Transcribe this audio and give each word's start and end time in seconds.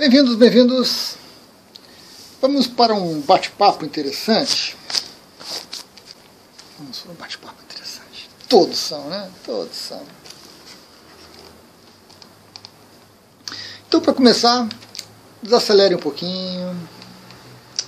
Bem-vindos, 0.00 0.34
bem-vindos. 0.34 1.16
Vamos 2.40 2.66
para 2.66 2.94
um 2.94 3.20
bate-papo 3.20 3.84
interessante. 3.84 4.74
Vamos 6.78 7.00
para 7.00 7.12
um 7.12 7.14
bate-papo 7.16 7.62
interessante. 7.62 8.30
Todos 8.48 8.78
são, 8.78 9.10
né? 9.10 9.30
Todos 9.44 9.76
são. 9.76 10.02
Então, 13.86 14.00
para 14.00 14.14
começar, 14.14 14.66
desacelere 15.42 15.94
um 15.94 15.98
pouquinho, 15.98 16.74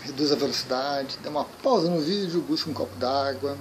reduz 0.03 0.33
a 0.33 0.37
velocidade, 0.37 1.17
dê 1.23 1.31
uma 1.31 1.47
pausa 1.47 1.89
no 1.89 2.03
vídeo, 2.03 2.43
busque 2.43 2.69
um 2.69 2.75
copo 2.75 2.95
d'água, 2.97 3.57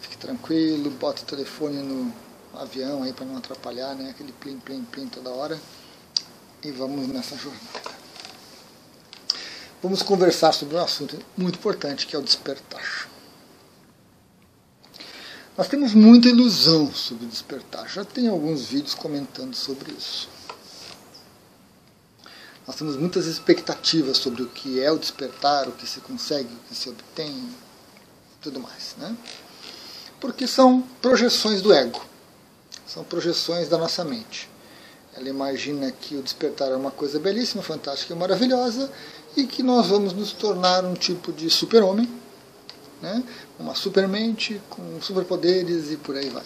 fique 0.00 0.16
tranquilo, 0.16 0.90
bota 0.90 1.22
o 1.22 1.26
telefone 1.26 1.76
no 1.76 2.12
avião 2.54 3.04
aí 3.04 3.12
para 3.12 3.24
não 3.24 3.36
atrapalhar, 3.36 3.94
né? 3.94 4.10
Aquele 4.10 4.32
plim, 4.32 4.58
plim, 4.58 4.82
plim 4.82 5.06
toda 5.06 5.30
hora 5.30 5.60
e 6.62 6.70
vamos 6.70 7.08
nessa 7.08 7.36
jornada. 7.36 7.98
Vamos 9.82 10.02
conversar 10.02 10.52
sobre 10.52 10.76
um 10.76 10.82
assunto 10.82 11.18
muito 11.36 11.56
importante 11.56 12.06
que 12.06 12.16
é 12.16 12.18
o 12.18 12.22
despertar. 12.22 13.08
Nós 15.56 15.68
temos 15.68 15.94
muita 15.94 16.28
ilusão 16.28 16.92
sobre 16.92 17.24
o 17.26 17.28
despertar. 17.28 17.88
Já 17.88 18.04
tem 18.04 18.28
alguns 18.28 18.66
vídeos 18.66 18.94
comentando 18.94 19.54
sobre 19.54 19.92
isso. 19.92 20.28
Nós 22.66 22.76
temos 22.76 22.96
muitas 22.96 23.26
expectativas 23.26 24.18
sobre 24.18 24.42
o 24.42 24.48
que 24.48 24.80
é 24.80 24.92
o 24.92 24.98
despertar, 24.98 25.68
o 25.68 25.72
que 25.72 25.86
se 25.86 26.00
consegue, 26.00 26.52
o 26.52 26.68
que 26.68 26.74
se 26.74 26.88
obtém, 26.88 27.48
tudo 28.40 28.60
mais, 28.60 28.94
né? 28.98 29.16
Porque 30.20 30.46
são 30.46 30.82
projeções 31.00 31.62
do 31.62 31.72
ego. 31.72 32.04
São 32.86 33.04
projeções 33.04 33.68
da 33.68 33.78
nossa 33.78 34.04
mente. 34.04 34.48
Ela 35.18 35.30
imagina 35.30 35.90
que 35.90 36.14
o 36.14 36.22
despertar 36.22 36.70
é 36.70 36.76
uma 36.76 36.92
coisa 36.92 37.18
belíssima, 37.18 37.60
fantástica 37.60 38.14
e 38.14 38.16
maravilhosa 38.16 38.88
e 39.36 39.48
que 39.48 39.64
nós 39.64 39.88
vamos 39.88 40.12
nos 40.12 40.32
tornar 40.32 40.84
um 40.84 40.94
tipo 40.94 41.32
de 41.32 41.50
super-homem, 41.50 42.08
né? 43.02 43.24
uma 43.58 43.74
supermente 43.74 44.62
com 44.70 45.00
superpoderes 45.00 45.90
e 45.90 45.96
por 45.96 46.16
aí 46.16 46.28
vai. 46.30 46.44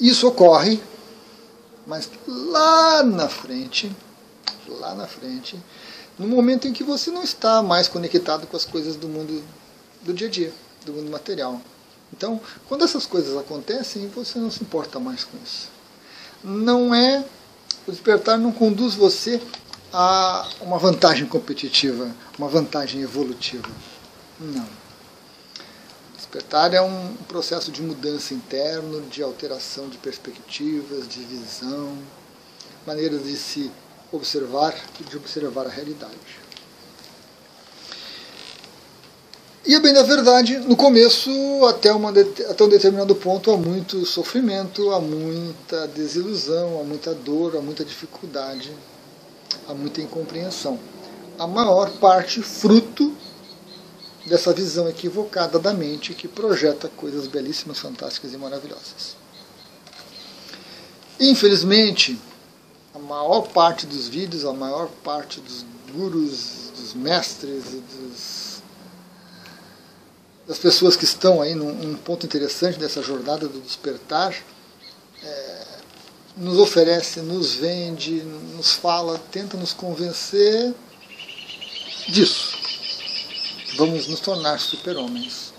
Isso 0.00 0.26
ocorre, 0.26 0.82
mas 1.86 2.10
lá 2.26 3.04
na 3.04 3.28
frente, 3.28 3.94
lá 4.66 4.96
na 4.96 5.06
frente, 5.06 5.56
no 6.18 6.26
momento 6.26 6.66
em 6.66 6.72
que 6.72 6.82
você 6.82 7.12
não 7.12 7.22
está 7.22 7.62
mais 7.62 7.86
conectado 7.86 8.48
com 8.48 8.56
as 8.56 8.64
coisas 8.64 8.96
do 8.96 9.06
mundo 9.06 9.44
do 10.02 10.12
dia 10.12 10.26
a 10.26 10.30
dia, 10.30 10.52
do 10.84 10.92
mundo 10.92 11.08
material. 11.08 11.60
Então, 12.12 12.40
quando 12.68 12.84
essas 12.84 13.06
coisas 13.06 13.36
acontecem, 13.36 14.08
você 14.08 14.38
não 14.38 14.50
se 14.50 14.62
importa 14.62 14.98
mais 14.98 15.24
com 15.24 15.36
isso. 15.44 15.68
Não 16.42 16.94
é. 16.94 17.24
O 17.86 17.90
despertar 17.90 18.38
não 18.38 18.52
conduz 18.52 18.94
você 18.94 19.40
a 19.92 20.48
uma 20.60 20.78
vantagem 20.78 21.26
competitiva, 21.26 22.10
uma 22.38 22.48
vantagem 22.48 23.00
evolutiva. 23.00 23.68
Não. 24.38 24.66
Despertar 26.16 26.74
é 26.74 26.80
um 26.80 27.14
processo 27.28 27.72
de 27.72 27.82
mudança 27.82 28.34
interno, 28.34 29.02
de 29.02 29.22
alteração 29.22 29.88
de 29.88 29.98
perspectivas, 29.98 31.08
de 31.08 31.20
visão, 31.20 31.96
maneiras 32.86 33.24
de 33.24 33.36
se 33.36 33.70
observar 34.12 34.74
e 35.00 35.04
de 35.04 35.16
observar 35.16 35.66
a 35.66 35.70
realidade. 35.70 36.40
E 39.66 39.74
a 39.74 39.80
bem 39.80 39.92
da 39.92 40.02
verdade, 40.02 40.56
no 40.58 40.74
começo, 40.74 41.30
até, 41.66 41.92
uma, 41.92 42.08
até 42.10 42.64
um 42.64 42.68
determinado 42.68 43.14
ponto, 43.14 43.50
há 43.50 43.58
muito 43.58 44.06
sofrimento, 44.06 44.90
há 44.90 44.98
muita 44.98 45.86
desilusão, 45.88 46.80
há 46.80 46.82
muita 46.82 47.14
dor, 47.14 47.56
há 47.56 47.60
muita 47.60 47.84
dificuldade, 47.84 48.72
há 49.68 49.74
muita 49.74 50.00
incompreensão. 50.00 50.80
A 51.38 51.46
maior 51.46 51.90
parte 51.98 52.40
fruto 52.40 53.14
dessa 54.24 54.50
visão 54.54 54.88
equivocada 54.88 55.58
da 55.58 55.74
mente 55.74 56.14
que 56.14 56.26
projeta 56.26 56.88
coisas 56.96 57.26
belíssimas, 57.26 57.78
fantásticas 57.78 58.32
e 58.32 58.38
maravilhosas. 58.38 59.14
Infelizmente, 61.18 62.18
a 62.94 62.98
maior 62.98 63.42
parte 63.48 63.84
dos 63.86 64.08
vídeos, 64.08 64.46
a 64.46 64.54
maior 64.54 64.88
parte 65.04 65.38
dos 65.38 65.66
gurus, 65.92 66.72
dos 66.74 66.94
mestres 66.94 67.64
e 67.74 67.82
dos 67.94 68.49
das 70.46 70.58
pessoas 70.58 70.96
que 70.96 71.04
estão 71.04 71.40
aí 71.40 71.54
num, 71.54 71.72
num 71.72 71.96
ponto 71.96 72.26
interessante 72.26 72.78
dessa 72.78 73.02
jornada 73.02 73.46
do 73.46 73.60
despertar, 73.60 74.34
é, 75.22 75.66
nos 76.36 76.58
oferece, 76.58 77.20
nos 77.20 77.54
vende, 77.54 78.22
nos 78.22 78.72
fala, 78.72 79.18
tenta 79.30 79.56
nos 79.56 79.72
convencer 79.72 80.74
disso. 82.08 82.56
Que 83.66 83.76
vamos 83.76 84.08
nos 84.08 84.20
tornar 84.20 84.58
super-homens. 84.58 85.52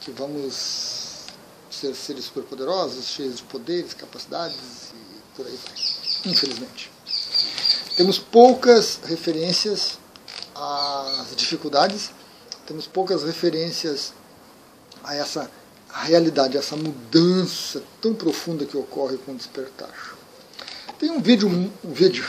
Que 0.00 0.10
vamos 0.10 0.54
ser 1.70 1.94
seres 1.94 2.24
superpoderosos, 2.24 3.06
cheios 3.06 3.36
de 3.36 3.42
poderes, 3.44 3.94
capacidades 3.94 4.56
e 4.92 5.36
por 5.36 5.46
aí 5.46 5.58
vai. 5.64 6.32
Infelizmente. 6.32 6.90
Temos 7.96 8.18
poucas 8.18 9.00
referências 9.04 9.98
às 10.54 11.36
dificuldades 11.36 12.10
temos 12.68 12.86
poucas 12.86 13.24
referências 13.24 14.12
a 15.02 15.16
essa 15.16 15.50
realidade, 15.90 16.54
a 16.54 16.60
essa 16.60 16.76
mudança 16.76 17.82
tão 17.98 18.14
profunda 18.14 18.66
que 18.66 18.76
ocorre 18.76 19.16
com 19.16 19.32
o 19.32 19.36
despertar. 19.36 20.14
Tem 20.98 21.10
um 21.10 21.22
vídeo, 21.22 21.48
um 21.48 21.92
vídeo, 21.92 22.26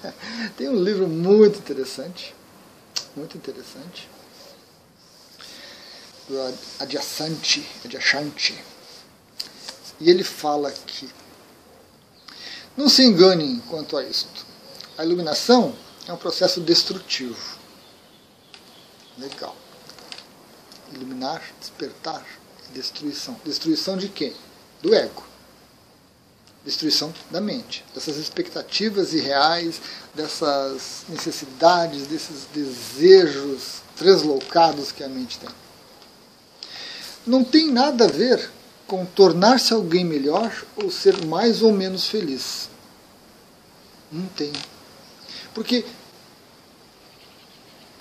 tem 0.58 0.68
um 0.68 0.76
livro 0.76 1.08
muito 1.08 1.58
interessante, 1.58 2.34
muito 3.16 3.38
interessante, 3.38 4.10
do 6.28 6.36
Adyashanti, 6.80 7.66
Adyashanti, 7.82 8.62
e 9.98 10.10
ele 10.10 10.22
fala 10.22 10.70
que 10.70 11.08
não 12.76 12.90
se 12.90 13.02
enganem 13.02 13.58
quanto 13.70 13.96
a 13.96 14.04
isto. 14.04 14.44
A 14.98 15.04
iluminação 15.04 15.74
é 16.06 16.12
um 16.12 16.18
processo 16.18 16.60
destrutivo. 16.60 17.56
Legal 19.16 19.56
iluminar, 20.92 21.42
despertar 21.60 22.24
e 22.68 22.74
destruição. 22.74 23.36
Destruição 23.44 23.96
de 23.96 24.08
quem? 24.08 24.34
Do 24.82 24.94
ego. 24.94 25.24
Destruição 26.64 27.14
da 27.30 27.40
mente, 27.40 27.84
dessas 27.94 28.16
expectativas 28.16 29.14
irreais, 29.14 29.80
dessas 30.14 31.04
necessidades, 31.08 32.06
desses 32.06 32.46
desejos 32.52 33.82
tresloucados 33.96 34.92
que 34.92 35.02
a 35.02 35.08
mente 35.08 35.38
tem. 35.38 35.48
Não 37.26 37.44
tem 37.44 37.70
nada 37.70 38.04
a 38.04 38.08
ver 38.08 38.50
com 38.86 39.04
tornar-se 39.04 39.72
alguém 39.72 40.04
melhor 40.04 40.52
ou 40.76 40.90
ser 40.90 41.24
mais 41.26 41.62
ou 41.62 41.72
menos 41.72 42.08
feliz. 42.08 42.68
Não 44.10 44.26
tem. 44.28 44.52
Porque 45.54 45.84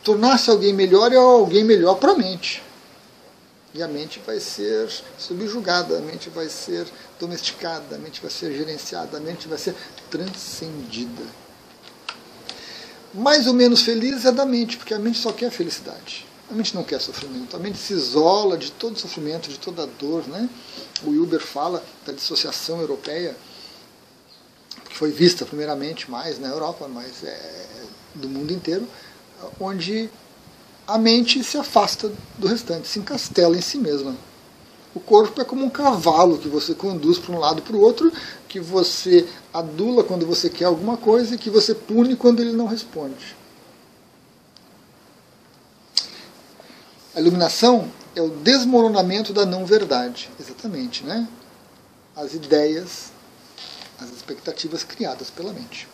tornar-se 0.04 0.50
alguém 0.50 0.74
melhor 0.74 1.12
é 1.12 1.18
alguém 1.18 1.64
melhor 1.64 1.96
para 1.96 2.14
a 2.14 2.18
mente. 2.18 2.64
E 3.78 3.84
a 3.84 3.88
mente 3.88 4.20
vai 4.26 4.40
ser 4.40 4.90
subjugada, 5.20 6.00
a 6.00 6.02
mente 6.02 6.32
vai 6.32 6.50
ser 6.50 6.88
domesticada, 7.20 7.96
a 7.96 8.00
mente 8.00 8.20
vai 8.20 8.32
ser 8.32 8.52
gerenciada, 8.52 9.18
a 9.18 9.20
mente 9.20 9.48
vai 9.48 9.60
ser 9.60 9.76
transcendida. 10.10 11.24
Mais 13.14 13.46
ou 13.46 13.54
menos 13.54 13.82
feliz 13.82 14.26
é 14.26 14.32
da 14.32 14.48
mente, 14.48 14.78
porque 14.78 14.96
a 14.96 15.00
mente 15.00 15.20
só 15.20 15.32
quer 15.32 15.52
felicidade. 15.52 16.26
A 16.50 16.56
mente 16.56 16.74
não 16.74 16.84
quer 16.84 17.00
sofrimento. 17.00 17.56
A 17.56 17.60
mente 17.60 17.78
se 17.78 17.94
isola 17.94 18.58
de 18.58 18.72
todo 18.72 18.98
sofrimento, 18.98 19.48
de 19.48 19.60
toda 19.60 19.86
dor. 19.86 20.28
Né? 20.28 20.50
O 21.04 21.12
Wilber 21.12 21.42
fala 21.42 21.84
da 22.04 22.12
dissociação 22.12 22.82
europeia, 22.82 23.38
que 24.90 24.96
foi 24.96 25.12
vista 25.12 25.46
primeiramente 25.46 26.10
mais 26.10 26.40
na 26.40 26.48
Europa, 26.48 26.88
mas 26.88 27.24
é 27.24 27.86
do 28.16 28.28
mundo 28.28 28.52
inteiro, 28.52 28.88
onde 29.60 30.10
a 30.88 30.98
mente 30.98 31.44
se 31.44 31.58
afasta 31.58 32.10
do 32.38 32.48
restante, 32.48 32.88
se 32.88 32.98
encastela 32.98 33.58
em 33.58 33.62
si 33.62 33.78
mesma. 33.78 34.16
O 34.96 35.00
corpo 35.02 35.42
é 35.42 35.46
como 35.46 35.66
um 35.66 35.70
cavalo 35.70 36.38
que 36.38 36.48
você 36.48 36.74
conduz 36.74 37.20
para 37.20 37.36
um 37.36 37.40
lado 37.40 37.62
para 37.62 37.76
o 37.76 37.82
outro, 37.82 38.12
que 38.48 38.60
você 38.60 39.28
adula 39.54 40.04
quando 40.04 40.26
você 40.26 40.50
quer 40.50 40.66
alguma 40.66 40.96
coisa 40.96 41.36
e 41.36 41.38
que 41.38 41.50
você 41.50 41.76
pune 41.76 42.16
quando 42.16 42.40
ele 42.40 42.54
não 42.54 42.66
responde. 42.66 43.36
A 47.14 47.20
iluminação 47.20 47.92
é 48.16 48.22
o 48.22 48.30
desmoronamento 48.30 49.34
da 49.34 49.46
não-verdade, 49.46 50.30
exatamente, 50.40 51.04
né? 51.04 51.28
As 52.16 52.34
ideias, 52.34 53.12
as 54.00 54.10
expectativas 54.10 54.84
criadas 54.84 55.30
pela 55.30 55.52
mente. 55.52 55.88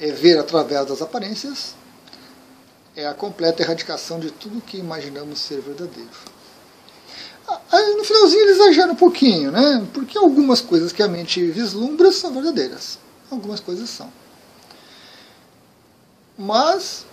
É 0.00 0.10
ver 0.10 0.38
através 0.38 0.86
das 0.86 1.02
aparências 1.02 1.74
é 2.94 3.06
a 3.06 3.14
completa 3.14 3.62
erradicação 3.62 4.20
de 4.20 4.30
tudo 4.30 4.60
que 4.60 4.76
imaginamos 4.76 5.40
ser 5.40 5.60
verdadeiro. 5.60 6.10
A 7.48 7.80
no 7.96 8.04
finalzinho 8.04 8.42
ele 8.42 8.52
exagera 8.52 8.92
um 8.92 8.96
pouquinho, 8.96 9.50
né? 9.50 9.86
Porque 9.92 10.16
algumas 10.16 10.60
coisas 10.60 10.92
que 10.92 11.02
a 11.02 11.08
mente 11.08 11.44
vislumbra 11.50 12.12
são 12.12 12.32
verdadeiras. 12.32 12.98
Algumas 13.30 13.60
coisas 13.60 13.90
são. 13.90 14.12
Mas 16.38 17.04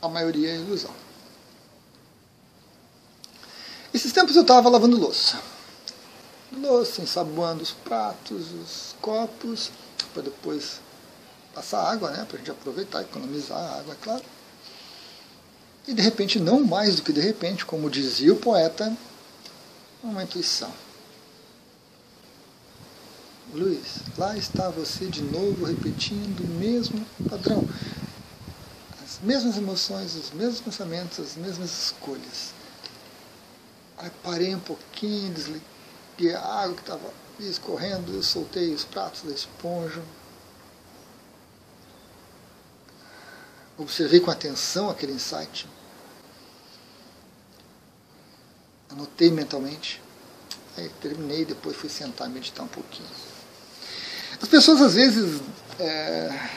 a 0.00 0.08
maioria 0.08 0.50
é 0.50 0.56
ilusão. 0.56 0.90
Esses 3.92 4.12
tempos 4.12 4.36
eu 4.36 4.42
estava 4.42 4.68
lavando 4.68 4.98
louça. 4.98 5.40
Louça, 6.52 7.02
ensaboando 7.02 7.62
os 7.62 7.72
pratos, 7.72 8.52
os 8.52 8.96
copos, 9.00 9.70
para 10.12 10.22
depois 10.22 10.80
passar 11.54 11.82
água, 11.82 12.10
né? 12.10 12.24
Para 12.24 12.36
a 12.36 12.38
gente 12.38 12.50
aproveitar, 12.50 13.02
economizar 13.02 13.58
a 13.58 13.78
água, 13.78 13.94
é 13.94 13.96
claro. 14.02 14.24
E 15.86 15.94
de 15.94 16.02
repente, 16.02 16.38
não 16.38 16.62
mais 16.62 16.96
do 16.96 17.02
que 17.02 17.12
de 17.12 17.20
repente, 17.20 17.64
como 17.64 17.88
dizia 17.88 18.32
o 18.32 18.36
poeta, 18.36 18.94
uma 20.02 20.22
intuição. 20.22 20.72
Luiz, 23.54 24.00
lá 24.18 24.36
está 24.36 24.68
você 24.68 25.06
de 25.06 25.22
novo 25.22 25.64
repetindo 25.64 26.40
o 26.40 26.46
mesmo 26.46 27.04
padrão. 27.30 27.64
As 29.02 29.18
mesmas 29.22 29.56
emoções, 29.56 30.14
os 30.14 30.30
mesmos 30.32 30.60
pensamentos, 30.60 31.18
as 31.18 31.36
mesmas 31.36 31.70
escolhas. 31.84 32.52
Aí 33.96 34.10
parei 34.22 34.54
um 34.54 34.60
pouquinho, 34.60 35.32
desliguei 35.32 36.34
a 36.34 36.44
água 36.44 36.74
que 36.74 36.82
estava 36.82 37.10
escorrendo, 37.40 38.12
eu 38.12 38.22
soltei 38.22 38.74
os 38.74 38.84
pratos 38.84 39.22
da 39.22 39.32
esponja. 39.32 40.02
Observei 43.78 44.18
com 44.18 44.30
atenção 44.30 44.90
aquele 44.90 45.12
insight. 45.12 45.68
Anotei 48.90 49.30
mentalmente. 49.30 50.02
Aí 50.76 50.88
terminei, 51.00 51.44
depois 51.44 51.76
fui 51.76 51.88
sentar 51.88 52.28
e 52.28 52.32
meditar 52.32 52.64
um 52.64 52.68
pouquinho. 52.68 53.08
As 54.40 54.48
pessoas 54.48 54.80
às 54.80 54.94
vezes. 54.94 55.40
É... 55.78 56.48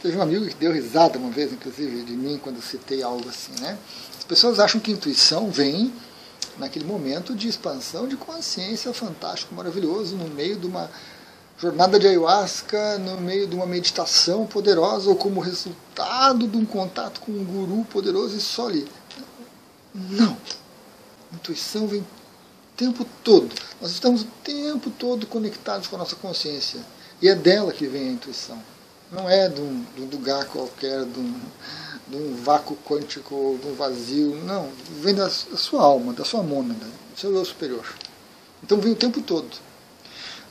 Teve 0.00 0.16
um 0.16 0.22
amigo 0.22 0.44
que 0.46 0.54
deu 0.56 0.72
risada 0.72 1.16
uma 1.16 1.30
vez, 1.30 1.52
inclusive, 1.52 2.02
de 2.02 2.12
mim, 2.14 2.36
quando 2.42 2.60
citei 2.60 3.04
algo 3.04 3.28
assim, 3.28 3.52
né? 3.60 3.78
As 4.18 4.24
pessoas 4.24 4.58
acham 4.58 4.80
que 4.80 4.90
intuição 4.90 5.48
vem 5.48 5.92
naquele 6.58 6.84
momento 6.84 7.36
de 7.36 7.46
expansão 7.46 8.08
de 8.08 8.16
consciência 8.16 8.92
fantástico, 8.92 9.54
maravilhoso, 9.54 10.16
no 10.16 10.28
meio 10.28 10.56
de 10.56 10.66
uma 10.66 10.90
jornada 11.62 11.96
de 11.96 12.08
ayahuasca, 12.08 12.98
no 12.98 13.20
meio 13.20 13.46
de 13.46 13.54
uma 13.54 13.66
meditação 13.66 14.44
poderosa, 14.44 15.08
ou 15.08 15.14
como 15.14 15.40
resultado 15.40 16.48
de 16.48 16.56
um 16.56 16.64
contato 16.64 17.20
com 17.20 17.30
um 17.30 17.44
guru 17.44 17.84
poderoso 17.84 18.36
e 18.36 18.40
só 18.40 18.66
ali. 18.66 18.88
Não. 19.94 20.36
Intuição 21.32 21.86
vem 21.86 22.00
o 22.00 22.06
tempo 22.76 23.06
todo. 23.22 23.48
Nós 23.80 23.92
estamos 23.92 24.22
o 24.22 24.26
tempo 24.42 24.90
todo 24.90 25.24
conectados 25.24 25.86
com 25.86 25.94
a 25.94 26.00
nossa 26.00 26.16
consciência. 26.16 26.80
E 27.20 27.28
é 27.28 27.34
dela 27.36 27.72
que 27.72 27.86
vem 27.86 28.08
a 28.08 28.12
intuição. 28.12 28.60
Não 29.12 29.30
é 29.30 29.48
de 29.48 29.60
um, 29.60 29.84
de 29.94 30.02
um 30.02 30.06
lugar 30.06 30.46
qualquer, 30.46 31.04
de 31.04 31.20
um, 31.20 31.40
de 32.08 32.16
um 32.16 32.34
vácuo 32.42 32.76
quântico 32.84 33.56
de 33.62 33.68
um 33.68 33.74
vazio. 33.74 34.34
Não. 34.44 34.68
Vem 35.00 35.14
da, 35.14 35.26
da 35.26 35.56
sua 35.56 35.82
alma, 35.82 36.12
da 36.12 36.24
sua 36.24 36.42
mônada, 36.42 36.86
do 36.86 37.20
seu 37.20 37.32
eu 37.32 37.44
superior. 37.44 37.86
Então 38.64 38.78
vem 38.78 38.92
o 38.92 38.96
tempo 38.96 39.22
todo. 39.22 39.48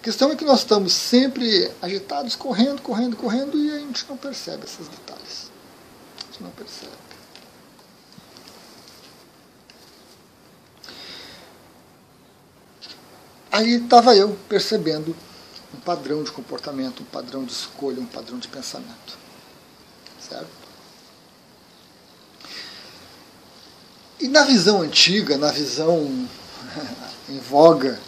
A 0.01 0.03
questão 0.03 0.31
é 0.31 0.35
que 0.35 0.43
nós 0.43 0.61
estamos 0.61 0.93
sempre 0.93 1.69
agitados, 1.79 2.35
correndo, 2.35 2.81
correndo, 2.81 3.15
correndo, 3.15 3.55
e 3.55 3.71
a 3.71 3.77
gente 3.77 4.03
não 4.09 4.17
percebe 4.17 4.65
esses 4.65 4.87
detalhes. 4.87 5.51
A 6.17 6.25
gente 6.25 6.41
não 6.41 6.49
percebe. 6.49 6.91
Aí 13.51 13.75
estava 13.75 14.15
eu 14.15 14.35
percebendo 14.49 15.15
um 15.71 15.79
padrão 15.79 16.23
de 16.23 16.31
comportamento, 16.31 17.03
um 17.03 17.05
padrão 17.05 17.45
de 17.45 17.51
escolha, 17.51 18.01
um 18.01 18.07
padrão 18.07 18.39
de 18.39 18.47
pensamento. 18.47 19.19
Certo? 20.19 20.49
E 24.19 24.27
na 24.27 24.45
visão 24.45 24.81
antiga, 24.81 25.37
na 25.37 25.51
visão 25.51 26.27
em 27.29 27.37
voga, 27.37 27.99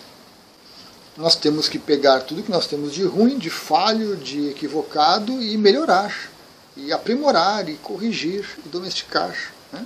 nós 1.16 1.36
temos 1.36 1.70
que 1.70 1.78
pegar 1.78 2.22
tudo 2.22 2.42
que 2.42 2.52
nós 2.52 2.66
temos 2.66 2.94
de 2.94 3.04
ruim, 3.04 3.38
de 3.38 3.50
falho, 3.50 4.18
de 4.18 4.50
equivocado 4.50 5.42
e 5.42 5.56
melhorar, 5.58 6.32
e 6.76 6.92
aprimorar, 6.92 7.70
e 7.70 7.76
corrigir, 7.76 8.48
e 8.66 8.70
domesticar. 8.70 9.36
Né? 9.72 9.86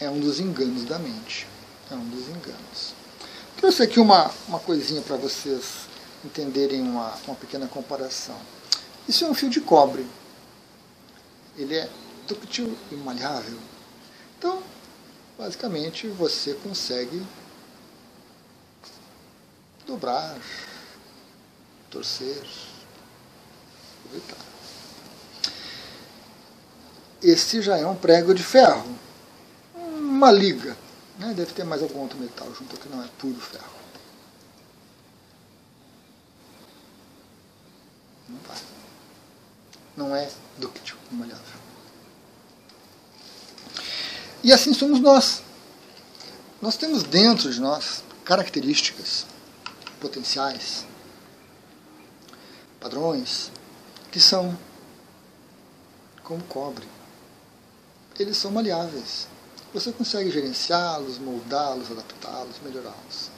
É 0.00 0.10
um 0.10 0.18
dos 0.18 0.40
enganos 0.40 0.84
da 0.84 0.98
mente. 0.98 1.46
É 1.90 1.94
um 1.94 2.04
dos 2.08 2.26
enganos. 2.28 2.94
Trouxe 3.56 3.82
aqui 3.82 4.00
uma, 4.00 4.30
uma 4.48 4.58
coisinha 4.58 5.00
para 5.02 5.16
vocês 5.16 5.86
entenderem 6.24 6.82
uma, 6.82 7.14
uma 7.26 7.36
pequena 7.36 7.68
comparação. 7.68 8.36
Isso 9.08 9.24
é 9.24 9.28
um 9.28 9.34
fio 9.34 9.48
de 9.48 9.60
cobre. 9.60 10.04
Ele 11.56 11.76
é 11.76 11.88
dúctil 12.26 12.76
e 12.90 12.94
maleável. 12.96 13.58
Então, 14.38 14.62
basicamente, 15.38 16.08
você 16.08 16.54
consegue 16.54 17.22
dobrar, 19.86 20.38
torcer, 21.90 22.42
aproveitar. 23.98 24.44
Este 27.22 27.62
já 27.62 27.76
é 27.76 27.86
um 27.86 27.94
prego 27.94 28.34
de 28.34 28.42
ferro, 28.42 28.98
uma 29.74 30.30
liga 30.30 30.76
né? 31.18 31.32
Deve 31.34 31.52
ter 31.52 31.64
mais 31.64 31.82
algum 31.82 32.00
outro 32.00 32.18
metal 32.18 32.52
junto 32.54 32.76
que 32.76 32.88
não 32.88 33.02
é 33.02 33.08
puro 33.18 33.40
ferro. 33.40 33.82
Não 38.28 38.38
vai. 38.46 38.58
Não 39.96 40.16
é 40.16 40.30
dúctil, 40.58 40.96
molhável. 41.10 41.62
E 44.42 44.52
assim 44.52 44.74
somos 44.74 45.00
nós. 45.00 45.42
Nós 46.60 46.76
temos 46.76 47.02
dentro 47.02 47.52
de 47.52 47.60
nós 47.60 48.02
características, 48.24 49.26
potenciais, 50.02 50.84
padrões, 52.78 53.50
que 54.10 54.20
são 54.20 54.58
como 56.22 56.42
cobre. 56.44 56.86
Eles 58.18 58.36
são 58.36 58.50
maleáveis 58.50 59.26
você 59.72 59.90
consegue 59.90 60.30
gerenciá-los, 60.30 61.18
moldá-los, 61.18 61.90
adaptá-los, 61.90 62.60
melhorá-los. 62.62 63.30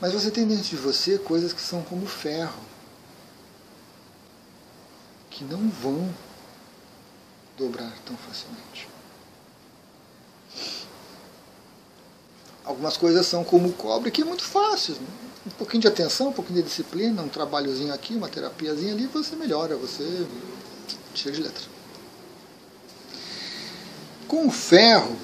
Mas 0.00 0.12
você 0.12 0.30
tem 0.30 0.46
dentro 0.46 0.64
de 0.64 0.76
você 0.76 1.18
coisas 1.18 1.52
que 1.52 1.60
são 1.60 1.82
como 1.82 2.06
ferro, 2.06 2.62
que 5.30 5.42
não 5.44 5.68
vão 5.68 6.14
dobrar 7.58 7.92
tão 8.04 8.16
facilmente. 8.16 8.88
Algumas 12.64 12.96
coisas 12.96 13.26
são 13.26 13.44
como 13.44 13.68
o 13.68 13.72
cobre, 13.72 14.10
que 14.10 14.22
é 14.22 14.24
muito 14.24 14.42
fácil. 14.42 14.96
Um 15.46 15.50
pouquinho 15.50 15.82
de 15.82 15.88
atenção, 15.88 16.28
um 16.28 16.32
pouquinho 16.32 16.62
de 16.62 16.68
disciplina, 16.68 17.20
um 17.22 17.28
trabalhozinho 17.28 17.92
aqui, 17.92 18.14
uma 18.14 18.28
terapiazinha 18.28 18.94
ali, 18.94 19.06
você 19.06 19.36
melhora, 19.36 19.76
você 19.76 20.26
tira 21.12 21.34
de 21.34 21.42
letra. 21.42 21.64
Com 24.26 24.46
o 24.46 24.50
ferro, 24.50 25.14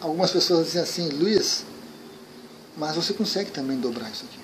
algumas 0.00 0.30
pessoas 0.30 0.66
dizem 0.66 0.82
assim, 0.82 1.08
Luiz, 1.08 1.64
mas 2.76 2.94
você 2.94 3.12
consegue 3.12 3.50
também 3.50 3.78
dobrar 3.78 4.08
isso 4.10 4.24
aqui. 4.24 4.38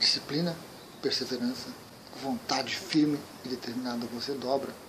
Disciplina, 0.00 0.56
perseverança, 1.00 1.68
vontade 2.20 2.74
firme 2.74 3.18
e 3.44 3.48
determinada 3.48 4.04
você 4.12 4.32
dobra. 4.32 4.85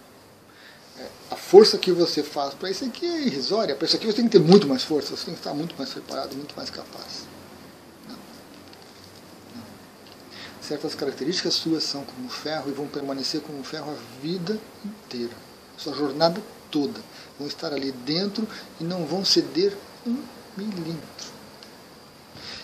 A 1.30 1.36
força 1.36 1.78
que 1.78 1.92
você 1.92 2.24
faz 2.24 2.54
para 2.54 2.72
isso 2.72 2.86
aqui 2.86 3.06
é 3.06 3.22
irrisória. 3.28 3.76
Para 3.76 3.86
isso 3.86 3.96
aqui 3.96 4.06
você 4.06 4.14
tem 4.14 4.26
que 4.26 4.32
ter 4.32 4.44
muito 4.44 4.68
mais 4.68 4.84
força, 4.84 5.16
você 5.16 5.26
tem 5.26 5.34
que 5.34 5.40
estar 5.40 5.54
muito 5.54 5.76
mais 5.78 5.90
preparado, 5.92 6.36
muito 6.36 6.56
mais 6.56 6.70
capaz. 6.70 7.28
certas 10.68 10.94
características 10.94 11.54
suas 11.54 11.84
são 11.84 12.04
como 12.04 12.28
ferro 12.28 12.70
e 12.70 12.74
vão 12.74 12.88
permanecer 12.88 13.40
como 13.40 13.64
ferro 13.64 13.90
a 13.90 14.22
vida 14.22 14.60
inteira. 14.84 15.32
Sua 15.78 15.94
jornada 15.94 16.42
toda. 16.70 17.00
Vão 17.40 17.48
estar 17.48 17.72
ali 17.72 17.92
dentro 17.92 18.46
e 18.80 18.84
não 18.84 19.06
vão 19.06 19.24
ceder 19.24 19.74
um 20.06 20.18
milímetro. 20.58 21.38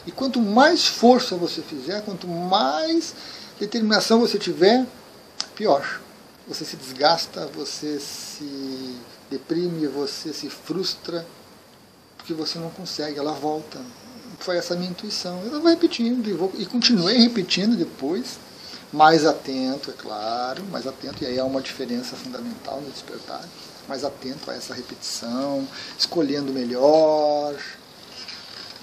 E 0.06 0.12
quanto 0.12 0.42
mais 0.42 0.86
força 0.86 1.38
você 1.38 1.62
fizer, 1.62 2.02
quanto 2.02 2.28
mais 2.28 3.16
determinação 3.58 4.20
você 4.20 4.38
tiver, 4.38 4.86
pior. 5.56 6.02
Você 6.48 6.66
se 6.66 6.76
desgasta, 6.76 7.48
você 7.48 8.00
se 8.00 8.98
deprime, 9.30 9.88
você 9.88 10.34
se 10.34 10.50
frustra, 10.50 11.26
porque 12.18 12.34
você 12.34 12.60
não 12.60 12.70
consegue, 12.70 13.18
ela 13.18 13.34
volta 13.34 13.80
foi 14.40 14.58
essa 14.58 14.76
minha 14.76 14.90
intuição. 14.90 15.42
Eu 15.44 15.62
vou 15.62 15.70
repetindo 15.70 16.28
e, 16.30 16.34
vou, 16.34 16.52
e 16.56 16.66
continuei 16.66 17.18
repetindo 17.18 17.76
depois, 17.76 18.38
mais 18.92 19.26
atento, 19.26 19.90
é 19.90 19.94
claro, 19.94 20.64
mais 20.66 20.86
atento, 20.86 21.24
e 21.24 21.28
aí 21.28 21.40
há 21.40 21.46
uma 21.46 21.62
diferença 21.62 22.16
fundamental 22.16 22.82
no 22.82 22.92
despertar, 22.92 23.44
mais 23.88 24.04
atento 24.04 24.52
a 24.52 24.54
essa 24.54 24.74
repetição, 24.74 25.68
escolhendo 25.98 26.52
melhor, 26.52 27.56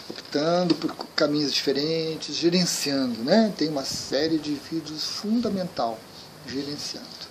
optando 0.09 0.75
por 0.75 0.95
caminhos 1.15 1.53
diferentes, 1.53 2.35
gerenciando, 2.35 3.23
né? 3.23 3.53
Tem 3.57 3.69
uma 3.69 3.85
série 3.85 4.39
de 4.39 4.55
vídeos 4.55 5.05
fundamental 5.05 5.99
gerenciando. 6.47 7.30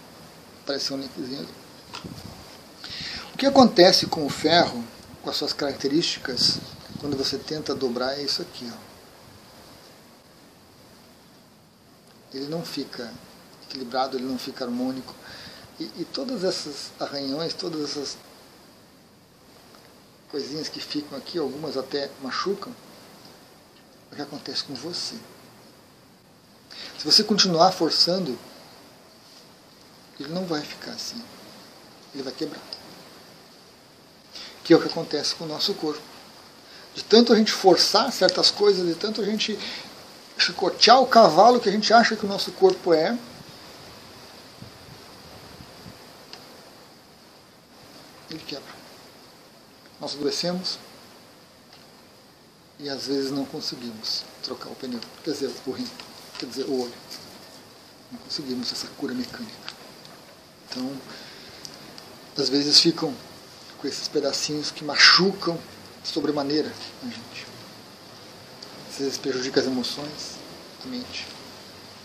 Parece 0.69 0.93
um 0.93 0.97
linkzinho 0.97 1.39
ali. 1.39 1.49
O 3.33 3.37
que 3.39 3.47
acontece 3.47 4.05
com 4.05 4.23
o 4.23 4.29
ferro, 4.29 4.85
com 5.23 5.29
as 5.31 5.35
suas 5.35 5.51
características, 5.51 6.59
quando 6.99 7.17
você 7.17 7.39
tenta 7.39 7.73
dobrar, 7.73 8.19
é 8.19 8.21
isso 8.21 8.43
aqui, 8.43 8.71
ó. 8.71 8.77
Ele 12.31 12.45
não 12.45 12.63
fica 12.63 13.11
equilibrado, 13.63 14.15
ele 14.15 14.27
não 14.27 14.37
fica 14.37 14.63
harmônico. 14.63 15.15
E, 15.79 15.85
e 15.85 16.05
todas 16.13 16.43
essas 16.43 16.91
arranhões, 16.99 17.55
todas 17.55 17.81
essas 17.89 18.15
coisinhas 20.29 20.69
que 20.69 20.79
ficam 20.79 21.17
aqui, 21.17 21.39
algumas 21.39 21.77
até 21.77 22.11
machucam, 22.21 22.71
o 24.11 24.15
que 24.15 24.21
acontece 24.21 24.65
com 24.65 24.75
você. 24.75 25.15
Se 26.99 27.03
você 27.03 27.23
continuar 27.23 27.71
forçando, 27.71 28.37
ele 30.19 30.33
não 30.33 30.45
vai 30.45 30.61
ficar 30.61 30.91
assim. 30.91 31.21
Ele 32.13 32.23
vai 32.23 32.33
quebrar. 32.33 32.61
Que 34.63 34.73
é 34.73 34.77
o 34.77 34.81
que 34.81 34.87
acontece 34.87 35.35
com 35.35 35.45
o 35.45 35.47
nosso 35.47 35.73
corpo. 35.75 36.01
De 36.93 37.03
tanto 37.03 37.31
a 37.31 37.35
gente 37.35 37.51
forçar 37.51 38.11
certas 38.11 38.51
coisas, 38.51 38.85
de 38.85 38.95
tanto 38.95 39.21
a 39.21 39.25
gente 39.25 39.57
chicotear 40.37 41.01
o 41.01 41.07
cavalo 41.07 41.59
que 41.59 41.69
a 41.69 41.71
gente 41.71 41.93
acha 41.93 42.15
que 42.15 42.25
o 42.25 42.29
nosso 42.29 42.51
corpo 42.53 42.93
é, 42.93 43.17
ele 48.29 48.39
quebra. 48.45 48.73
Nós 49.99 50.15
adoecemos 50.15 50.79
e 52.79 52.89
às 52.89 53.07
vezes 53.07 53.31
não 53.31 53.45
conseguimos 53.45 54.23
trocar 54.41 54.69
o 54.69 54.75
pneu, 54.75 55.01
quer 55.23 55.31
dizer, 55.31 55.51
o 55.65 55.71
rim, 55.71 55.87
quer 56.37 56.45
dizer, 56.45 56.63
o 56.63 56.83
olho. 56.83 56.93
Não 58.11 58.19
conseguimos 58.19 58.71
essa 58.71 58.87
cura 58.97 59.13
mecânica. 59.13 59.68
Então, 60.69 60.91
às 62.37 62.49
vezes 62.49 62.79
ficam 62.79 63.13
com 63.77 63.87
esses 63.87 64.07
pedacinhos 64.07 64.71
que 64.71 64.83
machucam 64.83 65.59
sobremaneira 66.03 66.71
a 67.03 67.05
gente. 67.05 67.47
Às 68.91 68.97
vezes 68.99 69.17
prejudica 69.17 69.59
as 69.59 69.67
emoções, 69.67 70.35
a 70.83 70.87
mente. 70.87 71.27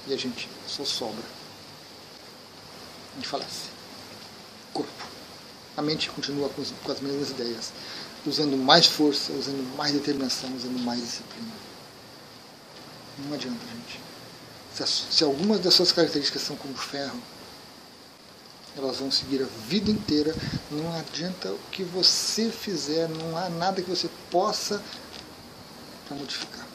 E 0.06 0.14
a 0.14 0.16
gente 0.16 0.48
só 0.66 0.84
sobra. 0.84 1.24
A 3.12 3.16
gente 3.16 3.28
falece. 3.28 3.70
Corpo 4.72 5.14
a 5.76 5.82
mente 5.82 6.10
continua 6.10 6.48
com, 6.48 6.62
com 6.62 6.92
as 6.92 7.00
mesmas 7.00 7.30
ideias, 7.30 7.72
usando 8.26 8.56
mais 8.56 8.86
força, 8.86 9.32
usando 9.32 9.76
mais 9.76 9.92
determinação, 9.92 10.54
usando 10.54 10.78
mais 10.80 11.00
disciplina. 11.00 11.52
Não 13.18 13.34
adianta, 13.34 13.58
gente. 13.66 14.00
Se, 14.74 15.14
se 15.14 15.24
algumas 15.24 15.60
das 15.60 15.74
suas 15.74 15.92
características 15.92 16.42
são 16.42 16.56
como 16.56 16.74
ferro, 16.74 17.20
elas 18.76 18.98
vão 18.98 19.10
seguir 19.10 19.42
a 19.42 19.46
vida 19.66 19.90
inteira. 19.90 20.34
Não 20.70 20.92
adianta 20.96 21.50
o 21.50 21.58
que 21.70 21.82
você 21.84 22.50
fizer, 22.50 23.08
não 23.08 23.36
há 23.36 23.48
nada 23.48 23.82
que 23.82 23.88
você 23.88 24.08
possa 24.30 24.82
para 26.06 26.16
modificar. 26.16 26.66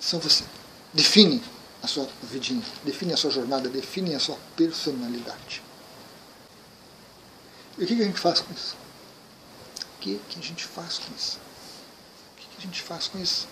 São 0.00 0.18
você. 0.18 0.44
Define 0.92 1.42
a 1.82 1.86
sua 1.86 2.08
vidinha, 2.22 2.62
define 2.84 3.12
a 3.12 3.16
sua 3.16 3.30
jornada, 3.30 3.68
define 3.68 4.14
a 4.14 4.20
sua 4.20 4.38
personalidade. 4.56 5.62
E 7.76 7.84
o 7.84 7.86
que, 7.86 7.94
a 7.94 8.04
gente 8.04 8.20
faz 8.20 8.40
com 8.40 8.52
isso? 8.52 8.76
O 9.96 10.00
que, 10.00 10.20
a 10.36 10.40
gente 10.40 10.64
faz 10.64 10.98
com 10.98 11.14
isso? 11.14 11.38
O 12.32 12.36
que 12.36 12.46
a 12.58 12.60
gente 12.60 12.80
faz 12.82 13.08
com 13.08 13.18
isso? 13.18 13.48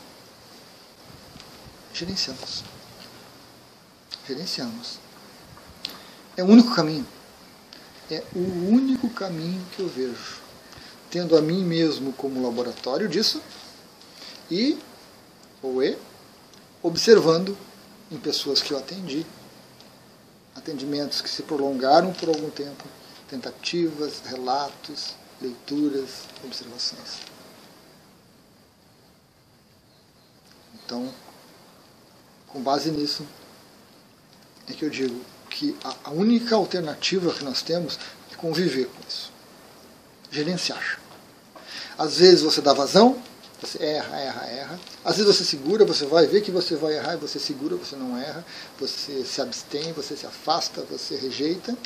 Gerenciamos. 1.93 2.63
Gerenciamos. 4.27 4.99
É 6.37 6.43
o 6.43 6.47
único 6.47 6.75
caminho. 6.75 7.07
É 8.13 8.23
o 8.35 8.69
único 8.69 9.09
caminho 9.09 9.65
que 9.75 9.81
eu 9.81 9.89
vejo. 9.89 10.43
Tendo 11.11 11.35
a 11.35 11.41
mim 11.41 11.65
mesmo 11.65 12.13
como 12.13 12.43
laboratório 12.43 13.09
disso 13.09 13.41
e, 14.51 14.79
ou 15.63 15.83
e, 15.83 15.97
observando 16.83 17.57
em 18.11 18.19
pessoas 18.19 18.61
que 18.61 18.71
eu 18.71 18.79
atendi, 18.79 19.25
atendimentos 20.55 21.23
que 21.23 21.31
se 21.31 21.43
prolongaram 21.43 22.13
por 22.13 22.29
algum 22.29 22.51
tempo, 22.51 22.85
tentativas, 23.31 24.21
relatos, 24.27 25.15
leituras, 25.41 26.25
observações. 26.45 27.21
Então, 30.85 31.11
com 32.49 32.61
base 32.61 32.91
nisso, 32.91 33.27
é 34.69 34.75
que 34.75 34.85
eu 34.85 34.91
digo 34.91 35.19
que 35.53 35.77
a 36.05 36.11
única 36.11 36.57
alternativa 36.57 37.33
que 37.33 37.45
nós 37.45 37.63
temos 37.63 37.99
é 38.33 38.37
conviver 38.37 38.87
com 38.87 39.01
isso. 39.09 39.31
Gerenciar. 40.31 40.99
Às 41.99 42.17
vezes 42.17 42.41
você 42.43 42.61
dá 42.61 42.73
vazão, 42.73 43.23
você 43.61 43.83
erra, 43.85 44.19
erra, 44.19 44.47
erra. 44.47 44.81
Às 45.05 45.19
vezes 45.19 45.37
você 45.37 45.45
segura, 45.45 45.85
você 45.85 46.07
vai 46.07 46.27
ver 46.27 46.41
que 46.41 46.51
você 46.51 46.75
vai 46.75 46.95
errar 46.95 47.15
e 47.15 47.19
você 47.19 47.39
segura, 47.39 47.77
você 47.77 47.95
não 47.95 48.19
erra. 48.19 48.45
Você 48.81 49.25
se 49.25 49.41
abstém, 49.41 49.93
você 49.93 50.17
se 50.17 50.27
afasta, 50.27 50.85
você 50.91 51.17
rejeita. 51.17 51.77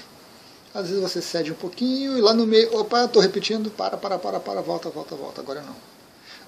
Às 0.72 0.88
vezes 0.88 1.02
você 1.02 1.20
cede 1.20 1.50
um 1.50 1.56
pouquinho 1.56 2.16
e 2.16 2.20
lá 2.20 2.32
no 2.32 2.46
meio, 2.46 2.74
opa, 2.78 3.04
estou 3.04 3.20
repetindo, 3.20 3.70
para, 3.70 3.96
para, 3.96 4.18
para, 4.18 4.38
para, 4.38 4.60
volta, 4.60 4.88
volta, 4.90 5.16
volta, 5.16 5.40
agora 5.40 5.62
não. 5.62 5.95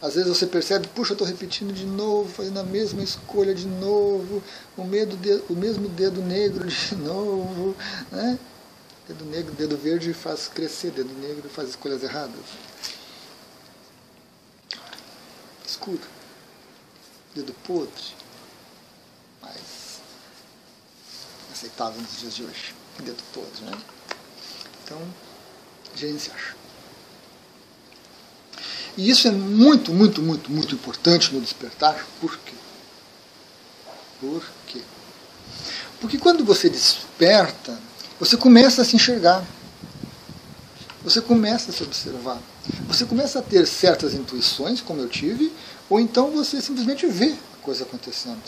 Às 0.01 0.15
vezes 0.15 0.29
você 0.29 0.47
percebe, 0.47 0.87
puxa, 0.89 1.13
estou 1.13 1.27
repetindo 1.27 1.73
de 1.73 1.85
novo, 1.85 2.31
fazendo 2.33 2.61
a 2.61 2.63
mesma 2.63 3.03
escolha 3.03 3.53
de 3.53 3.67
novo, 3.67 4.43
o, 4.77 4.85
medo 4.85 5.17
de, 5.17 5.43
o 5.51 5.55
mesmo 5.55 5.89
dedo 5.89 6.23
negro 6.23 6.69
de 6.69 6.95
novo. 7.03 7.77
Né? 8.13 8.39
Dedo 9.09 9.25
negro, 9.25 9.53
dedo 9.55 9.77
verde 9.77 10.13
faz 10.13 10.47
crescer, 10.47 10.93
dedo 10.93 11.13
negro 11.15 11.49
faz 11.49 11.71
escolhas 11.71 12.03
erradas. 12.03 12.45
Escuta. 15.67 16.07
Dedo 17.35 17.53
podre, 17.65 18.15
mas 19.43 20.01
aceitável 21.53 22.01
nos 22.01 22.19
dias 22.19 22.35
de 22.35 22.45
hoje. 22.45 22.75
Dedo 23.01 23.23
podre, 23.33 23.65
né? 23.65 23.83
Então, 24.85 25.01
gerenciar. 25.95 26.58
E 28.99 29.09
isso 29.09 29.29
é 29.29 29.31
muito, 29.31 29.95
muito, 29.95 30.21
muito, 30.21 30.51
muito 30.51 30.75
importante 30.75 31.33
no 31.33 31.41
despertar. 31.41 32.05
Por 32.21 32.37
quê? 32.37 32.53
Por 34.21 34.45
quê? 34.67 34.81
Porque 36.01 36.19
quando 36.19 36.45
você 36.45 36.69
desperta, 36.69 37.79
você 38.19 38.37
começa 38.37 38.83
a 38.83 38.85
se 38.85 38.97
enxergar. 38.97 39.47
Você 41.05 41.21
começa 41.21 41.71
a 41.71 41.73
se 41.73 41.85
observar. 41.85 42.43
Você 42.89 43.05
começa 43.05 43.39
a 43.39 43.43
ter 43.43 43.69
certas 43.69 44.15
intuições, 44.15 44.81
como 44.81 45.01
eu 45.01 45.09
tive, 45.09 45.53
ou 45.89 46.01
então 46.01 46.33
você 46.33 46.61
simplesmente 46.61 47.07
vê 47.07 47.37
a 47.55 47.63
coisa 47.63 47.85
acontecendo 47.85 48.43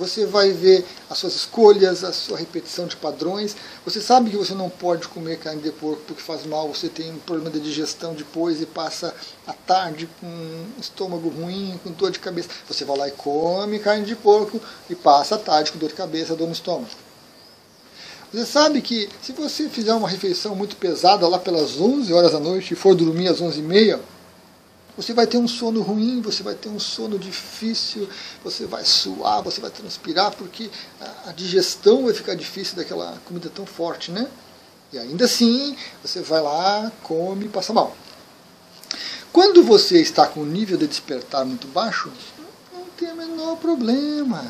você 0.00 0.24
vai 0.24 0.50
ver 0.50 0.82
as 1.10 1.18
suas 1.18 1.36
escolhas, 1.36 2.02
a 2.02 2.12
sua 2.12 2.38
repetição 2.38 2.86
de 2.86 2.96
padrões. 2.96 3.54
Você 3.84 4.00
sabe 4.00 4.30
que 4.30 4.36
você 4.36 4.54
não 4.54 4.70
pode 4.70 5.06
comer 5.08 5.38
carne 5.38 5.60
de 5.60 5.70
porco 5.70 6.02
porque 6.06 6.22
faz 6.22 6.46
mal, 6.46 6.72
você 6.72 6.88
tem 6.88 7.12
um 7.12 7.18
problema 7.18 7.50
de 7.50 7.60
digestão 7.60 8.14
depois 8.14 8.62
e 8.62 8.66
passa 8.66 9.14
a 9.46 9.52
tarde 9.52 10.08
com 10.18 10.64
estômago 10.80 11.28
ruim, 11.28 11.78
com 11.84 11.90
dor 11.92 12.10
de 12.10 12.18
cabeça. 12.18 12.48
Você 12.66 12.82
vai 12.82 12.96
lá 12.96 13.08
e 13.08 13.12
come 13.12 13.78
carne 13.78 14.06
de 14.06 14.16
porco 14.16 14.58
e 14.88 14.94
passa 14.94 15.34
a 15.34 15.38
tarde 15.38 15.70
com 15.70 15.78
dor 15.78 15.90
de 15.90 15.94
cabeça, 15.94 16.34
dor 16.34 16.46
no 16.46 16.54
estômago. 16.54 16.88
Você 18.32 18.46
sabe 18.46 18.80
que 18.80 19.06
se 19.20 19.32
você 19.32 19.68
fizer 19.68 19.92
uma 19.92 20.08
refeição 20.08 20.54
muito 20.54 20.76
pesada 20.76 21.28
lá 21.28 21.38
pelas 21.38 21.78
11 21.78 22.10
horas 22.14 22.32
da 22.32 22.40
noite 22.40 22.72
e 22.72 22.76
for 22.76 22.94
dormir 22.94 23.28
às 23.28 23.40
11 23.40 23.58
e 23.58 23.62
meia, 23.62 24.00
você 25.00 25.14
vai 25.14 25.26
ter 25.26 25.38
um 25.38 25.48
sono 25.48 25.80
ruim, 25.80 26.20
você 26.20 26.42
vai 26.42 26.54
ter 26.54 26.68
um 26.68 26.78
sono 26.78 27.18
difícil, 27.18 28.06
você 28.44 28.66
vai 28.66 28.84
suar, 28.84 29.42
você 29.42 29.58
vai 29.58 29.70
transpirar, 29.70 30.30
porque 30.36 30.70
a 31.26 31.32
digestão 31.32 32.04
vai 32.04 32.12
ficar 32.12 32.34
difícil 32.34 32.76
daquela 32.76 33.16
comida 33.24 33.48
tão 33.48 33.64
forte, 33.64 34.10
né? 34.10 34.28
E 34.92 34.98
ainda 34.98 35.24
assim, 35.24 35.74
você 36.02 36.20
vai 36.20 36.42
lá, 36.42 36.92
come 37.02 37.46
e 37.46 37.48
passa 37.48 37.72
mal. 37.72 37.96
Quando 39.32 39.62
você 39.62 40.02
está 40.02 40.26
com 40.26 40.40
o 40.40 40.46
nível 40.46 40.76
de 40.76 40.86
despertar 40.86 41.46
muito 41.46 41.66
baixo, 41.68 42.12
não 42.70 42.84
tem 42.98 43.10
o 43.10 43.16
menor 43.16 43.56
problema. 43.56 44.44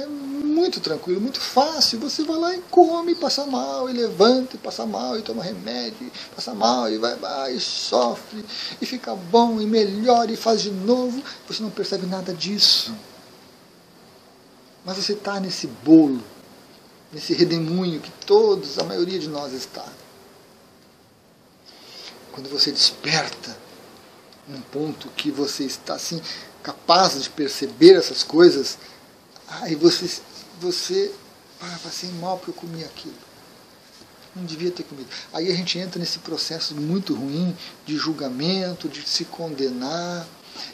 É 0.00 0.06
muito 0.06 0.80
tranquilo, 0.80 1.20
muito 1.20 1.40
fácil. 1.40 1.98
Você 2.00 2.24
vai 2.24 2.36
lá 2.36 2.54
e 2.54 2.62
come, 2.70 3.14
passa 3.14 3.46
mal, 3.46 3.88
e 3.88 3.92
levanta, 3.92 4.56
e 4.56 4.58
passa 4.58 4.86
mal, 4.86 5.18
e 5.18 5.22
toma 5.22 5.42
remédio, 5.42 6.06
e 6.06 6.34
passa 6.34 6.54
mal, 6.54 6.90
e 6.90 6.98
vai, 6.98 7.16
vai, 7.16 7.54
e 7.54 7.60
sofre, 7.60 8.44
e 8.80 8.86
fica 8.86 9.14
bom, 9.14 9.60
e 9.60 9.66
melhora, 9.66 10.30
e 10.30 10.36
faz 10.36 10.62
de 10.62 10.70
novo. 10.70 11.22
Você 11.46 11.62
não 11.62 11.70
percebe 11.70 12.06
nada 12.06 12.32
disso. 12.32 12.94
Mas 14.84 14.96
você 14.96 15.12
está 15.12 15.38
nesse 15.40 15.66
bolo 15.66 16.22
nesse 17.12 17.32
redemoinho 17.32 18.00
que 18.00 18.10
todos, 18.26 18.78
a 18.78 18.84
maioria 18.84 19.18
de 19.18 19.28
nós 19.28 19.52
está. 19.52 19.84
Quando 22.32 22.48
você 22.48 22.70
desperta 22.70 23.56
num 24.46 24.60
ponto 24.60 25.08
que 25.10 25.30
você 25.30 25.64
está 25.64 25.94
assim 25.94 26.20
capaz 26.62 27.20
de 27.22 27.30
perceber 27.30 27.94
essas 27.94 28.22
coisas, 28.22 28.78
aí 29.50 29.74
você 29.74 30.20
você 30.60 31.12
ah, 31.60 31.78
passei 31.82 32.10
mal 32.20 32.36
porque 32.36 32.50
eu 32.50 32.54
comi 32.54 32.84
aquilo. 32.84 33.14
Não 34.34 34.44
devia 34.44 34.70
ter 34.70 34.84
comido. 34.84 35.08
Aí 35.32 35.50
a 35.50 35.54
gente 35.54 35.78
entra 35.78 35.98
nesse 35.98 36.18
processo 36.20 36.74
muito 36.74 37.14
ruim 37.14 37.56
de 37.84 37.96
julgamento, 37.96 38.88
de 38.88 39.06
se 39.08 39.24
condenar. 39.24 40.26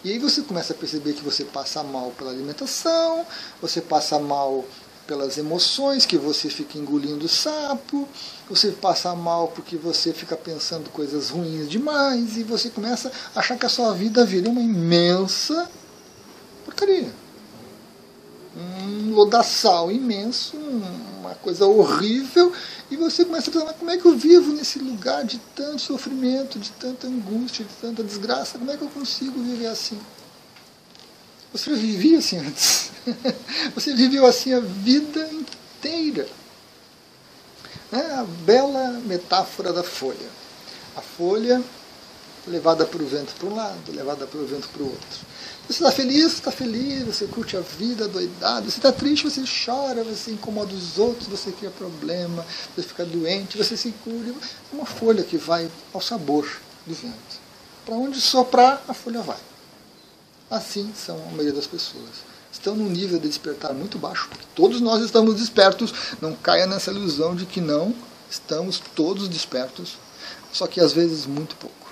E 0.02 0.10
aí 0.10 0.18
você 0.18 0.42
começa 0.42 0.72
a 0.72 0.76
perceber 0.76 1.12
que 1.12 1.22
você 1.22 1.44
passa 1.44 1.82
mal 1.82 2.10
pela 2.12 2.30
alimentação, 2.30 3.26
você 3.60 3.80
passa 3.80 4.18
mal 4.18 4.64
pelas 5.06 5.36
emoções, 5.36 6.06
que 6.06 6.16
você 6.16 6.48
fica 6.48 6.78
engolindo 6.78 7.28
sapo, 7.28 8.08
você 8.48 8.70
passa 8.70 9.14
mal 9.14 9.48
porque 9.48 9.76
você 9.76 10.12
fica 10.12 10.36
pensando 10.36 10.88
coisas 10.90 11.28
ruins 11.28 11.68
demais 11.68 12.36
e 12.38 12.42
você 12.42 12.70
começa 12.70 13.12
a 13.34 13.40
achar 13.40 13.58
que 13.58 13.66
a 13.66 13.68
sua 13.68 13.92
vida 13.92 14.24
vira 14.24 14.48
uma 14.48 14.62
imensa 14.62 15.70
porcaria. 16.64 17.23
Um 18.56 19.12
lodaçal 19.12 19.90
imenso, 19.90 20.56
uma 20.56 21.34
coisa 21.34 21.66
horrível, 21.66 22.52
e 22.90 22.96
você 22.96 23.24
começa 23.24 23.50
a 23.50 23.52
pensar, 23.52 23.72
como 23.74 23.90
é 23.90 23.96
que 23.96 24.04
eu 24.04 24.16
vivo 24.16 24.52
nesse 24.52 24.78
lugar 24.78 25.24
de 25.24 25.38
tanto 25.54 25.80
sofrimento, 25.80 26.58
de 26.58 26.70
tanta 26.72 27.06
angústia, 27.06 27.64
de 27.64 27.74
tanta 27.74 28.04
desgraça? 28.04 28.58
Como 28.58 28.70
é 28.70 28.76
que 28.76 28.82
eu 28.82 28.88
consigo 28.88 29.42
viver 29.42 29.66
assim? 29.66 29.98
Você 31.52 31.72
vivia 31.74 32.18
assim 32.18 32.38
antes. 32.38 32.90
Você 33.74 33.94
viveu 33.94 34.26
assim 34.26 34.52
a 34.52 34.60
vida 34.60 35.28
inteira. 35.32 36.28
É 37.92 38.14
a 38.14 38.24
bela 38.24 39.00
metáfora 39.04 39.72
da 39.72 39.84
folha. 39.84 40.28
A 40.96 41.00
folha 41.00 41.62
levada 42.46 42.84
para 42.84 43.02
o 43.02 43.06
vento 43.06 43.34
para 43.34 43.48
um 43.48 43.54
lado, 43.54 43.92
levada 43.92 44.26
para 44.26 44.40
o 44.40 44.46
vento 44.46 44.68
para 44.68 44.82
o 44.82 44.86
outro. 44.86 45.18
Você 45.66 45.82
está 45.82 45.90
feliz, 45.90 46.34
está 46.34 46.52
feliz, 46.52 47.04
você 47.04 47.26
curte 47.26 47.56
a 47.56 47.60
vida 47.60 48.06
doidado. 48.06 48.70
Você 48.70 48.78
está 48.78 48.92
triste, 48.92 49.24
você 49.24 49.42
chora, 49.64 50.04
você 50.04 50.30
incomoda 50.32 50.74
os 50.74 50.98
outros, 50.98 51.26
você 51.26 51.50
cria 51.52 51.70
problema, 51.70 52.44
você 52.74 52.86
fica 52.86 53.04
doente, 53.04 53.56
você 53.56 53.76
se 53.76 53.90
cura. 54.04 54.28
É 54.72 54.76
uma 54.76 54.84
folha 54.84 55.22
que 55.22 55.38
vai 55.38 55.70
ao 55.92 56.00
sabor 56.00 56.46
do 56.86 56.94
vento. 56.94 57.44
Para 57.86 57.94
onde 57.94 58.20
soprar, 58.20 58.84
a 58.86 58.92
folha 58.92 59.22
vai. 59.22 59.38
Assim 60.50 60.92
são 60.94 61.16
a 61.16 61.30
maioria 61.30 61.52
das 61.52 61.66
pessoas. 61.66 62.34
Estão 62.52 62.76
num 62.76 62.88
nível 62.88 63.18
de 63.18 63.26
despertar 63.26 63.72
muito 63.72 63.98
baixo, 63.98 64.28
porque 64.28 64.46
todos 64.54 64.80
nós 64.80 65.02
estamos 65.02 65.34
despertos. 65.34 65.92
Não 66.20 66.34
caia 66.34 66.66
nessa 66.66 66.90
ilusão 66.90 67.34
de 67.34 67.46
que 67.46 67.60
não 67.60 67.94
estamos 68.30 68.80
todos 68.94 69.28
despertos, 69.28 69.96
só 70.52 70.66
que 70.66 70.80
às 70.80 70.92
vezes 70.92 71.26
muito 71.26 71.56
pouco. 71.56 71.83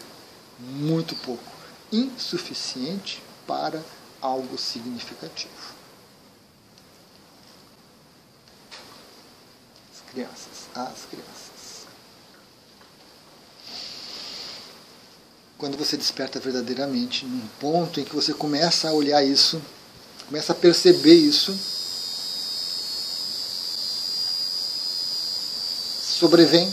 Muito 0.70 1.14
pouco. 1.16 1.52
Insuficiente 1.90 3.22
para 3.46 3.82
algo 4.20 4.56
significativo. 4.56 5.74
As 9.92 10.10
crianças, 10.10 10.68
as 10.74 11.04
crianças. 11.10 11.52
quando 15.62 15.78
você 15.78 15.96
desperta 15.96 16.40
verdadeiramente, 16.40 17.24
num 17.24 17.46
ponto 17.60 18.00
em 18.00 18.04
que 18.04 18.16
você 18.16 18.34
começa 18.34 18.88
a 18.88 18.92
olhar 18.92 19.22
isso, 19.22 19.62
começa 20.26 20.50
a 20.50 20.56
perceber 20.56 21.14
isso, 21.14 21.56
sobrevém 26.02 26.66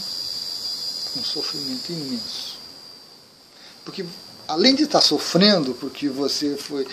um 1.15 1.24
sofrimento 1.24 1.91
imenso. 1.91 2.59
Porque 3.89 4.05
além 4.48 4.75
de 4.75 4.84
estar 4.84 5.01
sofrendo, 5.01 5.74
porque 5.74 6.07
você 6.09 6.55
foi 6.55 6.85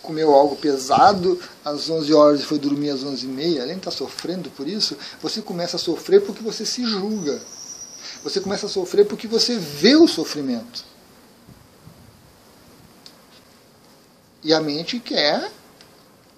comeu 0.00 0.32
algo 0.32 0.54
pesado 0.54 1.38
às 1.64 1.90
11 1.90 2.14
horas 2.14 2.40
e 2.40 2.44
foi 2.44 2.56
dormir 2.56 2.90
às 2.90 3.02
11 3.02 3.26
e 3.26 3.28
meia, 3.28 3.62
além 3.62 3.74
de 3.74 3.80
estar 3.80 3.90
sofrendo 3.90 4.48
por 4.50 4.68
isso, 4.68 4.96
você 5.20 5.42
começa 5.42 5.76
a 5.76 5.78
sofrer 5.78 6.22
porque 6.24 6.40
você 6.40 6.64
se 6.64 6.84
julga. 6.86 7.42
Você 8.22 8.40
começa 8.40 8.66
a 8.66 8.68
sofrer 8.68 9.06
porque 9.06 9.26
você 9.26 9.58
vê 9.58 9.96
o 9.96 10.06
sofrimento. 10.06 10.84
E 14.44 14.54
a 14.54 14.60
mente 14.60 15.00
quer 15.00 15.50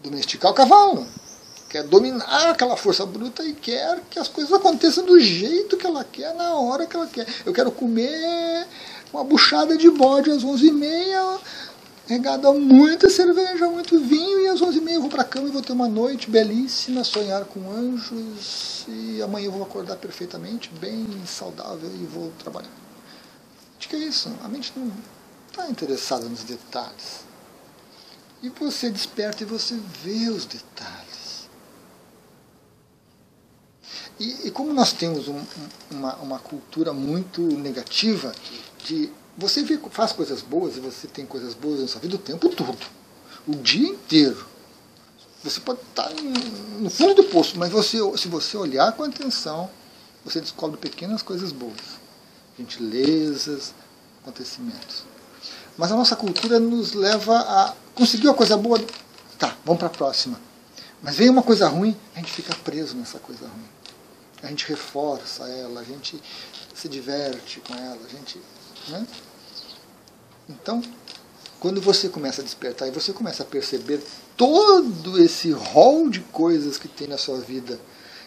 domesticar 0.02 0.52
o 0.52 0.54
cavalo, 0.54 1.06
quer 1.68 1.82
dominar 1.84 2.50
aquela 2.50 2.78
força 2.78 3.04
bruta 3.04 3.44
e 3.44 3.52
quer 3.52 4.00
que 4.10 4.18
as 4.18 4.26
coisas 4.26 4.52
aconteçam 4.52 5.04
do 5.04 5.20
jeito 5.20 5.76
que 5.76 5.86
ela 5.86 6.02
quer, 6.02 6.34
na 6.34 6.54
hora 6.54 6.86
que 6.86 6.96
ela 6.96 7.06
quer. 7.06 7.26
Eu 7.44 7.52
quero 7.52 7.70
comer 7.70 8.66
uma 9.12 9.22
buchada 9.22 9.76
de 9.76 9.90
bode 9.90 10.30
às 10.30 10.42
11h30, 10.42 11.40
regada 12.06 12.52
muita 12.52 13.10
cerveja, 13.10 13.68
muito 13.68 13.98
vinho, 13.98 14.40
e 14.40 14.48
às 14.48 14.60
11h30 14.60 14.90
eu 14.90 15.00
vou 15.00 15.10
para 15.10 15.22
a 15.22 15.24
cama 15.24 15.48
e 15.48 15.52
vou 15.52 15.62
ter 15.62 15.72
uma 15.72 15.88
noite 15.88 16.30
belíssima, 16.30 17.04
sonhar 17.04 17.44
com 17.44 17.70
anjos, 17.70 18.84
e 18.88 19.20
amanhã 19.22 19.46
eu 19.46 19.52
vou 19.52 19.62
acordar 19.62 19.96
perfeitamente, 19.96 20.70
bem 20.80 21.06
saudável 21.26 21.90
e 21.94 22.06
vou 22.06 22.32
trabalhar. 22.38 22.70
Acho 23.78 23.88
que 23.88 23.96
é 23.96 23.98
isso. 23.98 24.32
A 24.42 24.48
mente 24.48 24.72
não 24.76 24.90
está 25.48 25.68
interessada 25.68 26.26
nos 26.28 26.44
detalhes. 26.44 27.24
E 28.42 28.48
você 28.48 28.90
desperta 28.90 29.42
e 29.42 29.46
você 29.46 29.78
vê 30.02 30.28
os 30.28 30.46
detalhes. 30.46 31.48
E, 34.18 34.48
e 34.48 34.50
como 34.50 34.72
nós 34.72 34.92
temos 34.92 35.26
um, 35.28 35.40
uma, 35.90 36.14
uma 36.16 36.38
cultura 36.38 36.92
muito 36.92 37.40
negativa 37.40 38.32
de 38.84 39.10
você 39.36 39.62
vê, 39.62 39.78
faz 39.90 40.12
coisas 40.12 40.42
boas 40.42 40.76
e 40.76 40.80
você 40.80 41.06
tem 41.06 41.24
coisas 41.24 41.54
boas 41.54 41.80
na 41.80 41.88
sua 41.88 42.00
vida 42.00 42.16
o 42.16 42.18
tempo 42.18 42.48
todo, 42.50 42.78
o 43.46 43.54
dia 43.56 43.88
inteiro. 43.88 44.46
Você 45.42 45.60
pode 45.60 45.80
estar 45.80 46.08
no 46.78 46.88
fundo 46.88 47.14
do 47.14 47.24
poço, 47.24 47.58
mas 47.58 47.70
você, 47.70 47.98
se 48.16 48.28
você 48.28 48.56
olhar 48.56 48.92
com 48.92 49.02
atenção, 49.02 49.68
você 50.24 50.40
descobre 50.40 50.76
pequenas 50.76 51.22
coisas 51.22 51.50
boas, 51.50 51.80
gentilezas, 52.56 53.74
acontecimentos. 54.22 55.04
Mas 55.76 55.90
a 55.90 55.96
nossa 55.96 56.14
cultura 56.14 56.60
nos 56.60 56.92
leva 56.92 57.38
a 57.38 57.74
conseguir 57.94 58.28
uma 58.28 58.34
coisa 58.34 58.56
boa, 58.56 58.78
tá, 59.38 59.56
vamos 59.64 59.78
para 59.78 59.88
a 59.88 59.90
próxima. 59.90 60.38
Mas 61.02 61.16
vem 61.16 61.28
uma 61.28 61.42
coisa 61.42 61.66
ruim, 61.66 61.96
a 62.14 62.18
gente 62.18 62.30
fica 62.30 62.54
preso 62.62 62.94
nessa 62.96 63.18
coisa 63.18 63.46
ruim. 63.46 63.68
A 64.42 64.46
gente 64.48 64.68
reforça 64.68 65.44
ela, 65.48 65.80
a 65.80 65.84
gente 65.84 66.20
se 66.74 66.88
diverte 66.88 67.60
com 67.60 67.74
ela, 67.74 67.98
a 68.04 68.08
gente. 68.08 68.40
Né? 68.88 69.06
Então, 70.48 70.82
quando 71.60 71.80
você 71.80 72.08
começa 72.08 72.40
a 72.40 72.44
despertar 72.44 72.88
e 72.88 72.90
você 72.90 73.12
começa 73.12 73.42
a 73.42 73.46
perceber 73.46 74.02
todo 74.36 75.22
esse 75.22 75.52
rol 75.52 76.08
de 76.10 76.20
coisas 76.20 76.76
que 76.76 76.88
tem 76.88 77.06
na 77.06 77.18
sua 77.18 77.40
vida 77.40 77.78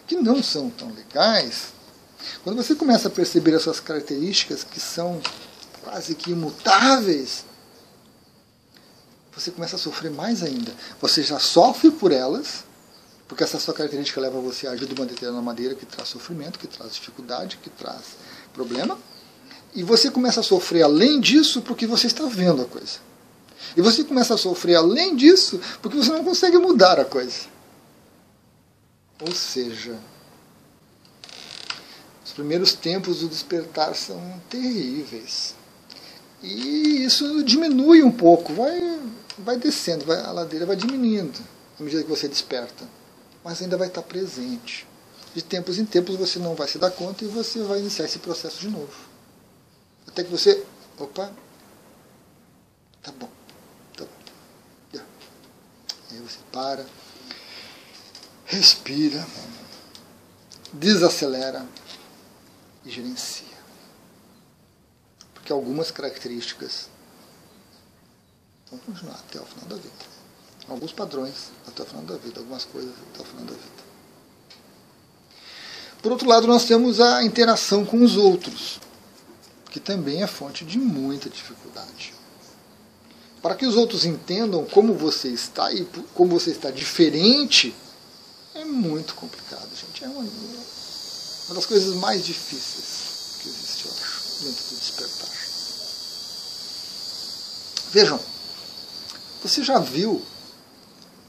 que 0.06 0.16
não 0.16 0.42
são 0.42 0.70
tão 0.70 0.92
legais, 0.92 1.74
quando 2.42 2.56
você 2.56 2.74
começa 2.74 3.08
a 3.08 3.10
perceber 3.10 3.54
as 3.54 3.62
suas 3.62 3.80
características 3.80 4.64
que 4.64 4.80
são 4.80 5.20
quase 5.82 6.14
que 6.14 6.30
imutáveis, 6.30 7.44
você 9.34 9.50
começa 9.50 9.76
a 9.76 9.78
sofrer 9.78 10.10
mais 10.10 10.42
ainda. 10.42 10.72
Você 11.00 11.22
já 11.22 11.38
sofre 11.38 11.90
por 11.90 12.10
elas, 12.10 12.64
porque 13.28 13.44
essa 13.44 13.60
sua 13.60 13.74
característica 13.74 14.18
leva 14.18 14.40
você 14.40 14.66
a 14.66 14.70
agir 14.70 14.86
de 14.86 14.94
uma 14.94 15.04
determinada 15.04 15.44
maneira 15.44 15.74
que 15.74 15.84
traz 15.84 16.08
sofrimento, 16.08 16.58
que 16.58 16.66
traz 16.66 16.94
dificuldade, 16.94 17.58
que 17.58 17.68
traz 17.68 18.16
problema. 18.54 18.98
E 19.76 19.82
você 19.82 20.10
começa 20.10 20.40
a 20.40 20.42
sofrer 20.42 20.82
além 20.82 21.20
disso 21.20 21.60
porque 21.60 21.86
você 21.86 22.06
está 22.06 22.24
vendo 22.24 22.62
a 22.62 22.64
coisa. 22.64 22.98
E 23.76 23.82
você 23.82 24.02
começa 24.02 24.32
a 24.32 24.38
sofrer 24.38 24.74
além 24.74 25.14
disso 25.14 25.60
porque 25.82 25.98
você 25.98 26.10
não 26.10 26.24
consegue 26.24 26.56
mudar 26.56 26.98
a 26.98 27.04
coisa. 27.04 27.40
Ou 29.20 29.34
seja, 29.34 29.98
os 32.24 32.32
primeiros 32.32 32.72
tempos 32.72 33.20
do 33.20 33.28
despertar 33.28 33.94
são 33.94 34.40
terríveis. 34.48 35.54
E 36.42 37.04
isso 37.04 37.44
diminui 37.44 38.02
um 38.02 38.10
pouco, 38.10 38.54
vai, 38.54 39.00
vai 39.36 39.58
descendo, 39.58 40.06
vai, 40.06 40.20
a 40.20 40.32
ladeira 40.32 40.64
vai 40.64 40.76
diminuindo 40.76 41.38
à 41.78 41.82
medida 41.82 42.02
que 42.02 42.08
você 42.08 42.28
desperta. 42.28 42.88
Mas 43.44 43.60
ainda 43.60 43.76
vai 43.76 43.88
estar 43.88 44.02
presente. 44.02 44.86
De 45.34 45.42
tempos 45.42 45.78
em 45.78 45.84
tempos 45.84 46.16
você 46.16 46.38
não 46.38 46.54
vai 46.54 46.66
se 46.66 46.78
dar 46.78 46.90
conta 46.90 47.24
e 47.24 47.28
você 47.28 47.62
vai 47.62 47.80
iniciar 47.80 48.06
esse 48.06 48.18
processo 48.20 48.58
de 48.58 48.70
novo. 48.70 49.15
Até 50.16 50.24
que 50.24 50.30
você. 50.30 50.64
Opa! 50.98 51.30
Tá 53.02 53.12
bom. 53.12 53.28
Tá 53.94 54.04
bom. 54.04 55.00
Aí 56.10 56.18
você 56.20 56.38
para, 56.50 56.86
respira, 58.46 59.26
desacelera 60.72 61.66
e 62.82 62.90
gerencia 62.90 63.44
que 65.44 65.52
algumas 65.52 65.90
características 65.90 66.88
vão 68.70 68.80
continuar 68.80 69.16
até 69.16 69.38
o 69.38 69.44
final 69.44 69.66
da 69.66 69.76
vida. 69.76 69.94
Alguns 70.66 70.92
padrões 70.94 71.50
até 71.68 71.82
o 71.82 71.86
final 71.86 72.04
da 72.04 72.16
vida, 72.16 72.40
algumas 72.40 72.64
coisas 72.64 72.94
até 73.12 73.22
o 73.22 73.24
final 73.26 73.44
da 73.44 73.52
vida. 73.52 73.86
Por 76.00 76.10
outro 76.10 76.26
lado, 76.26 76.46
nós 76.46 76.64
temos 76.64 77.02
a 77.02 77.22
interação 77.22 77.84
com 77.84 78.02
os 78.02 78.16
outros, 78.16 78.80
que 79.76 79.80
também 79.80 80.22
é 80.22 80.26
fonte 80.26 80.64
de 80.64 80.78
muita 80.78 81.28
dificuldade. 81.28 82.14
Para 83.42 83.54
que 83.54 83.66
os 83.66 83.76
outros 83.76 84.06
entendam 84.06 84.64
como 84.64 84.94
você 84.94 85.28
está 85.28 85.70
e 85.70 85.86
como 86.14 86.30
você 86.30 86.50
está 86.50 86.70
diferente, 86.70 87.74
é 88.54 88.64
muito 88.64 89.14
complicado, 89.14 89.68
gente. 89.76 90.02
É 90.02 90.08
uma, 90.08 90.20
uma 90.20 91.54
das 91.54 91.66
coisas 91.66 91.94
mais 91.96 92.24
difíceis 92.24 93.42
que 93.42 93.50
existe, 93.50 93.84
eu 93.84 93.92
acho, 93.92 94.44
dentro 94.44 94.64
do 94.64 94.76
despertar. 94.76 95.28
Vejam, 97.92 98.20
você 99.42 99.62
já 99.62 99.78
viu 99.78 100.22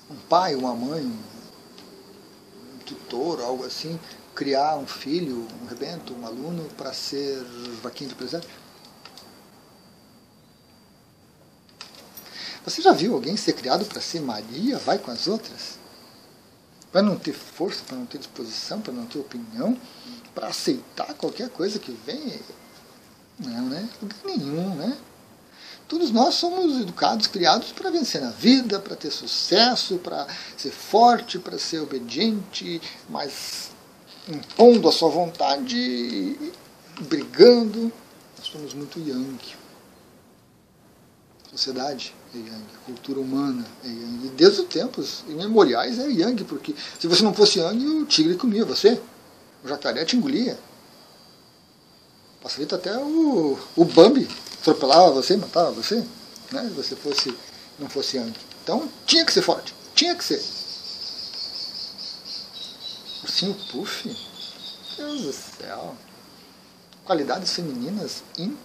um 0.10 0.16
pai, 0.30 0.56
uma 0.56 0.74
mãe, 0.74 1.04
um 1.04 2.78
tutor, 2.86 3.42
algo 3.42 3.66
assim, 3.66 4.00
criar 4.38 4.78
um 4.78 4.86
filho, 4.86 5.48
um 5.64 5.66
rebento, 5.66 6.14
um 6.14 6.24
aluno 6.24 6.64
para 6.78 6.94
ser 6.94 7.44
vaquinha 7.82 8.08
de 8.08 8.16
presente? 8.16 8.48
Você 12.64 12.84
já 12.84 12.92
viu 12.92 13.16
alguém 13.16 13.36
ser 13.36 13.54
criado 13.54 13.84
para 13.86 14.00
ser 14.00 14.22
Maria? 14.22 14.78
Vai 14.78 15.00
com 15.00 15.10
as 15.10 15.28
outras? 15.28 15.80
Para 16.92 17.02
não 17.02 17.18
ter 17.18 17.34
força, 17.34 17.84
para 17.84 17.98
não 17.98 18.06
ter 18.06 18.20
disposição, 18.20 18.80
para 18.80 18.94
não 18.94 19.08
ter 19.08 19.18
opinião, 19.18 19.76
para 20.36 20.50
aceitar 20.50 21.16
qualquer 21.16 21.50
coisa 21.50 21.80
que 21.80 21.92
vem? 22.06 22.40
Não, 23.40 23.66
né? 23.66 23.90
Lugar 24.00 24.20
nenhum, 24.24 24.76
né? 24.76 24.96
Todos 25.88 26.12
nós 26.12 26.36
somos 26.36 26.80
educados, 26.80 27.26
criados 27.26 27.72
para 27.72 27.90
vencer 27.90 28.22
na 28.22 28.30
vida, 28.30 28.80
para 28.80 28.96
ter 28.96 29.10
sucesso, 29.10 29.98
para 29.98 30.28
ser 30.56 30.72
forte, 30.72 31.40
para 31.40 31.58
ser 31.58 31.80
obediente, 31.80 32.80
mas 33.10 33.72
impondo 34.30 34.88
a 34.88 34.92
sua 34.92 35.10
vontade, 35.10 36.38
brigando. 37.02 37.92
Nós 38.38 38.48
somos 38.48 38.74
muito 38.74 39.00
yang. 39.00 39.40
Sociedade 41.52 42.14
é 42.36 42.38
yang, 42.38 42.66
cultura 42.86 43.20
humana 43.20 43.66
é 43.84 43.88
yang. 43.88 44.28
E 44.28 44.30
desde 44.30 44.62
os 44.62 44.68
tempos 44.68 45.24
imemoriais 45.28 45.98
é 46.00 46.10
yang, 46.10 46.44
porque 46.44 46.76
se 47.00 47.08
você 47.08 47.24
não 47.24 47.34
fosse 47.34 47.60
yang, 47.60 47.88
o 47.88 48.06
tigre 48.06 48.36
comia 48.36 48.66
você, 48.66 49.02
o 49.64 49.68
jacaré 49.68 50.06
te 50.06 50.16
engolia. 50.16 50.58
Facilita 52.42 52.76
até 52.76 52.96
o, 52.98 53.58
o 53.76 53.86
Bambi 53.86 54.28
atropelava 54.68 55.12
você, 55.12 55.38
matava 55.38 55.72
você, 55.72 56.04
né? 56.52 56.64
se 56.64 56.70
você 56.70 56.96
fosse, 56.96 57.34
não 57.80 57.90
fosse 57.90 58.18
Yang. 58.18 58.34
Então 58.64 58.90
tinha 59.06 59.26
que 59.26 59.32
ser 59.32 59.42
forte, 59.42 59.74
tinha 59.96 60.16
que 60.16 60.24
ser. 60.24 60.44
Ursinho 63.38 63.56
Puff, 63.72 64.10
Deus 64.98 65.22
do 65.22 65.32
céu. 65.32 65.96
Qualidades 67.06 67.54
femininas? 67.54 68.24
In... 68.36 68.58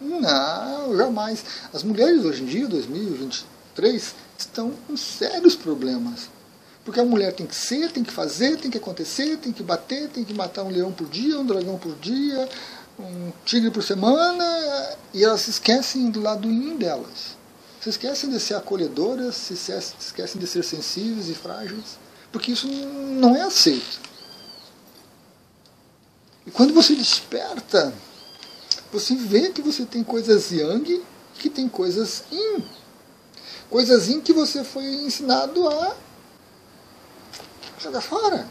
Não, 0.00 0.96
jamais. 0.96 1.44
As 1.74 1.82
mulheres 1.82 2.24
hoje 2.24 2.42
em 2.42 2.46
dia, 2.46 2.66
2023, 2.66 4.14
estão 4.38 4.70
com 4.86 4.96
sérios 4.96 5.54
problemas. 5.54 6.30
Porque 6.86 7.00
a 7.00 7.04
mulher 7.04 7.34
tem 7.34 7.46
que 7.46 7.54
ser, 7.54 7.92
tem 7.92 8.02
que 8.02 8.10
fazer, 8.10 8.56
tem 8.56 8.70
que 8.70 8.78
acontecer, 8.78 9.36
tem 9.36 9.52
que 9.52 9.62
bater, 9.62 10.08
tem 10.08 10.24
que 10.24 10.32
matar 10.32 10.62
um 10.62 10.70
leão 10.70 10.90
por 10.90 11.06
dia, 11.06 11.38
um 11.38 11.44
dragão 11.44 11.76
por 11.78 11.94
dia, 11.96 12.48
um 12.98 13.30
tigre 13.44 13.70
por 13.70 13.82
semana 13.82 14.96
e 15.12 15.22
elas 15.22 15.42
se 15.42 15.50
esquecem 15.50 16.10
do 16.10 16.22
lado 16.22 16.48
yin 16.48 16.78
delas. 16.78 17.36
Se 17.78 17.90
esquecem 17.90 18.30
de 18.30 18.40
ser 18.40 18.54
acolhedoras, 18.54 19.34
se 19.34 19.52
esquecem 19.52 20.40
de 20.40 20.46
ser 20.46 20.64
sensíveis 20.64 21.28
e 21.28 21.34
frágeis, 21.34 21.98
porque 22.32 22.52
isso 22.52 22.66
não 22.66 23.36
é 23.36 23.42
aceito. 23.42 24.13
E 26.46 26.50
quando 26.50 26.74
você 26.74 26.94
desperta, 26.94 27.94
você 28.92 29.14
vê 29.14 29.50
que 29.50 29.62
você 29.62 29.84
tem 29.84 30.04
coisas 30.04 30.50
yang 30.50 31.02
que 31.34 31.50
tem 31.50 31.68
coisas 31.68 32.24
yin. 32.30 32.64
Coisas 33.70 34.08
yin 34.08 34.20
que 34.20 34.32
você 34.32 34.62
foi 34.62 34.84
ensinado 34.84 35.68
a 35.68 35.96
jogar 37.80 38.00
fora 38.00 38.48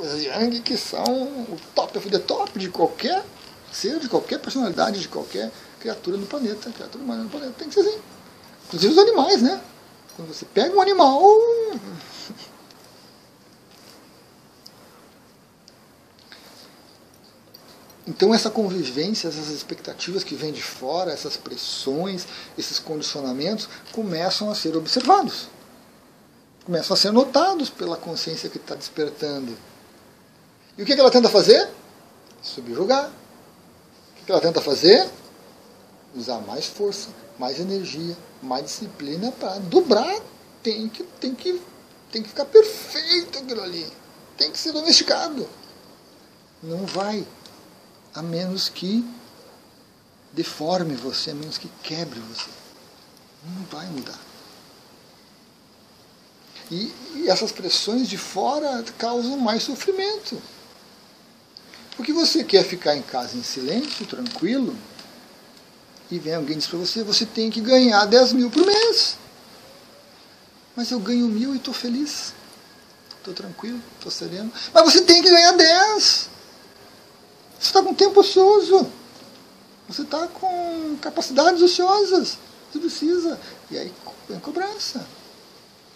coisas 0.00 0.22
Yang 0.22 0.60
que 0.60 0.76
são 0.76 1.04
o 1.04 1.58
top 1.74 1.98
of 1.98 2.08
the 2.08 2.18
top 2.18 2.58
de 2.58 2.70
qualquer 2.70 3.22
ser, 3.70 3.98
de 3.98 4.08
qualquer 4.08 4.38
personalidade, 4.40 5.00
de 5.00 5.08
qualquer 5.08 5.52
criatura 5.78 6.16
no 6.16 6.26
planeta, 6.26 6.70
criatura 6.70 7.04
humana 7.04 7.24
no 7.24 7.28
planeta. 7.28 7.54
Tem 7.58 7.68
que 7.68 7.74
ser 7.74 7.80
assim. 7.80 7.98
Inclusive 8.66 8.92
os 8.92 8.98
animais, 8.98 9.42
né? 9.42 9.60
Quando 10.16 10.28
você 10.28 10.46
pega 10.46 10.74
um 10.74 10.80
animal. 10.80 11.22
Então 18.06 18.34
essa 18.34 18.50
convivência, 18.50 19.28
essas 19.28 19.48
expectativas 19.48 20.24
que 20.24 20.34
vêm 20.34 20.52
de 20.52 20.62
fora, 20.62 21.12
essas 21.12 21.36
pressões, 21.36 22.26
esses 22.56 22.78
condicionamentos, 22.78 23.68
começam 23.92 24.50
a 24.50 24.54
ser 24.54 24.76
observados. 24.76 25.48
Começam 26.64 26.94
a 26.94 26.96
ser 26.96 27.12
notados 27.12 27.68
pela 27.68 27.96
consciência 27.96 28.48
que 28.48 28.56
está 28.56 28.74
despertando. 28.74 29.56
E 30.78 30.82
o 30.82 30.86
que 30.86 30.92
ela 30.92 31.10
tenta 31.10 31.28
fazer? 31.28 31.68
Subjugar. 32.42 33.10
O 34.22 34.24
que 34.24 34.32
ela 34.32 34.40
tenta 34.40 34.60
fazer? 34.60 35.08
Usar 36.14 36.40
mais 36.40 36.66
força, 36.66 37.08
mais 37.38 37.60
energia, 37.60 38.16
mais 38.42 38.64
disciplina 38.64 39.30
para 39.32 39.58
dobrar. 39.58 40.20
Tem 40.62 40.88
que, 40.88 41.02
tem, 41.20 41.34
que, 41.34 41.60
tem 42.10 42.22
que 42.22 42.28
ficar 42.28 42.44
perfeito 42.46 43.38
aquilo 43.38 43.62
ali. 43.62 43.86
Tem 44.36 44.50
que 44.50 44.58
ser 44.58 44.72
domesticado. 44.72 45.46
Não 46.62 46.86
vai. 46.86 47.26
A 48.14 48.22
menos 48.22 48.68
que 48.68 49.04
deforme 50.32 50.94
você, 50.94 51.30
a 51.30 51.34
menos 51.34 51.58
que 51.58 51.68
quebre 51.82 52.20
você. 52.20 52.50
Não 53.44 53.64
vai 53.66 53.86
mudar. 53.86 54.18
E, 56.70 56.92
e 57.16 57.28
essas 57.28 57.50
pressões 57.50 58.08
de 58.08 58.16
fora 58.16 58.84
causam 58.96 59.36
mais 59.38 59.62
sofrimento. 59.62 60.40
Porque 61.96 62.12
você 62.12 62.44
quer 62.44 62.64
ficar 62.64 62.96
em 62.96 63.02
casa 63.02 63.36
em 63.36 63.42
silêncio, 63.42 64.06
tranquilo, 64.06 64.76
e 66.10 66.18
vem 66.18 66.34
alguém 66.34 66.58
diz 66.58 66.66
para 66.66 66.78
você, 66.78 67.04
você 67.04 67.24
tem 67.24 67.50
que 67.50 67.60
ganhar 67.60 68.04
10 68.04 68.32
mil 68.32 68.50
por 68.50 68.66
mês. 68.66 69.16
Mas 70.74 70.90
eu 70.90 70.98
ganho 70.98 71.26
mil 71.26 71.54
e 71.54 71.58
estou 71.58 71.74
feliz. 71.74 72.32
Estou 73.18 73.34
tranquilo, 73.34 73.80
estou 73.96 74.10
sereno. 74.10 74.50
Mas 74.72 74.84
você 74.84 75.02
tem 75.02 75.22
que 75.22 75.30
ganhar 75.30 75.52
10. 75.52 76.29
Você 77.60 77.66
está 77.68 77.82
com 77.82 77.92
tempo 77.92 78.20
ocioso. 78.20 78.86
Você 79.86 80.02
está 80.02 80.26
com 80.26 80.96
capacidades 81.02 81.60
ociosas. 81.60 82.38
Você 82.72 82.78
precisa. 82.78 83.38
E 83.70 83.76
aí 83.76 83.92
vem 84.28 84.40
cobrança. 84.40 85.06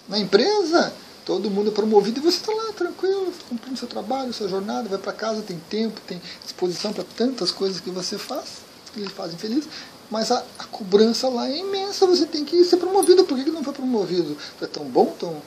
Na 0.06 0.18
empresa, 0.18 0.92
todo 1.24 1.50
mundo 1.50 1.70
é 1.70 1.72
promovido 1.72 2.20
e 2.20 2.22
você 2.22 2.36
está 2.36 2.52
lá 2.52 2.72
tranquilo, 2.72 3.32
cumprindo 3.48 3.78
seu 3.78 3.88
trabalho, 3.88 4.34
sua 4.34 4.48
jornada, 4.48 4.86
vai 4.86 4.98
para 4.98 5.14
casa, 5.14 5.40
tem 5.40 5.58
tempo, 5.70 5.98
tem 6.06 6.20
disposição 6.42 6.92
para 6.92 7.04
tantas 7.16 7.50
coisas 7.50 7.80
que 7.80 7.88
você 7.88 8.18
faz, 8.18 8.58
que 8.92 9.00
lhe 9.00 9.08
fazem 9.08 9.38
feliz, 9.38 9.66
mas 10.10 10.30
a, 10.30 10.44
a, 10.58 10.64
cobrança 10.64 11.28
lá 11.28 11.48
é 11.48 11.56
imensa, 11.56 12.06
você 12.06 12.26
tem 12.26 12.44
que 12.44 12.62
ser 12.64 12.76
promovido. 12.76 13.24
Por 13.24 13.38
que, 13.38 13.44
que 13.44 13.50
não 13.50 13.64
foi 13.64 13.72
promovido? 13.72 14.36
É 14.60 14.66
tão 14.66 14.84
bom, 14.84 15.16
tão, 15.18 15.40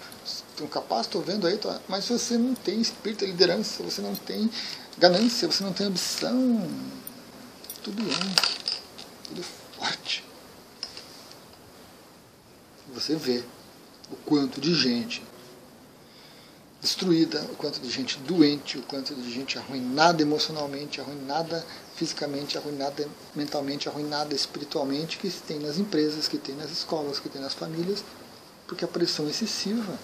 tão 0.57 0.67
capaz, 0.67 1.05
estou 1.05 1.21
vendo 1.21 1.45
aí, 1.45 1.57
tô, 1.57 1.71
mas 1.87 2.09
você 2.09 2.37
não 2.37 2.55
tem 2.55 2.81
espírito 2.81 3.23
de 3.23 3.31
liderança, 3.31 3.83
você 3.83 4.01
não 4.01 4.15
tem 4.15 4.49
ganância, 4.97 5.47
você 5.47 5.63
não 5.63 5.71
tem 5.71 5.85
ambição. 5.85 6.67
Tudo 7.83 8.01
bem, 8.01 8.13
tudo 9.23 9.43
forte. 9.77 10.25
Você 12.93 13.15
vê 13.15 13.43
o 14.11 14.15
quanto 14.15 14.59
de 14.59 14.73
gente 14.73 15.23
destruída, 16.81 17.41
o 17.51 17.55
quanto 17.55 17.79
de 17.79 17.89
gente 17.89 18.17
doente, 18.19 18.79
o 18.79 18.81
quanto 18.81 19.13
de 19.13 19.31
gente 19.31 19.57
arruinada 19.57 20.21
emocionalmente, 20.21 20.99
arruinada 20.99 21.65
fisicamente, 21.95 22.57
arruinada 22.57 23.07
mentalmente, 23.35 23.87
arruinada 23.87 24.33
espiritualmente, 24.33 25.17
que 25.17 25.29
tem 25.29 25.59
nas 25.59 25.77
empresas, 25.77 26.27
que 26.27 26.37
tem 26.37 26.55
nas 26.55 26.71
escolas, 26.71 27.19
que 27.19 27.29
tem 27.29 27.41
nas 27.41 27.53
famílias, 27.53 28.03
porque 28.67 28.85
a 28.85 28.87
pressão 28.87 29.27
é 29.27 29.29
excessiva, 29.29 29.97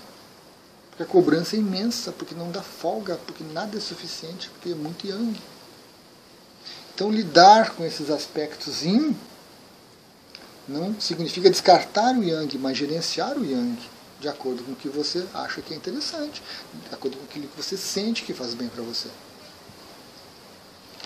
porque 0.94 1.02
a 1.02 1.08
cobrança 1.08 1.56
é 1.56 1.60
imensa, 1.60 2.12
porque 2.12 2.36
não 2.36 2.52
dá 2.52 2.62
folga, 2.62 3.20
porque 3.26 3.44
nada 3.44 3.76
é 3.76 3.82
suficiente, 3.82 4.48
porque 4.52 4.70
é 4.70 4.76
muito 4.76 5.08
yang. 5.08 5.42
Então 6.94 7.12
lidar 7.12 7.72
com 7.72 7.84
esses 7.84 8.12
aspectos 8.12 8.84
yin 8.84 9.18
não 10.68 11.00
significa 11.02 11.50
descartar 11.50 12.16
o 12.16 12.24
yang, 12.24 12.58
mas 12.60 12.78
gerenciar 12.78 13.36
o 13.40 13.44
yang 13.44 13.76
de 14.20 14.28
acordo 14.30 14.64
com 14.64 14.74
o 14.74 14.76
que 14.76 14.88
você 14.88 15.26
acha 15.34 15.62
que 15.64 15.74
é 15.74 15.78
interessante, 15.78 16.44
de 16.88 16.94
acordo 16.94 17.18
com 17.18 17.24
aquilo 17.24 17.48
que 17.48 17.58
você 17.58 17.76
sente 17.76 18.24
que 18.24 18.34
faz 18.34 18.54
bem 18.54 18.70
para 18.70 18.84
você. 18.84 19.10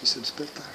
Isso 0.04 0.20
é 0.20 0.22
despertar. 0.22 0.70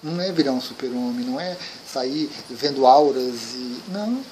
Não 0.00 0.20
é 0.20 0.30
virar 0.30 0.52
um 0.52 0.60
super-homem, 0.60 1.26
não 1.26 1.40
é 1.40 1.56
sair 1.92 2.30
vendo 2.48 2.86
auras 2.86 3.54
e. 3.54 3.82
Não. 3.88 4.22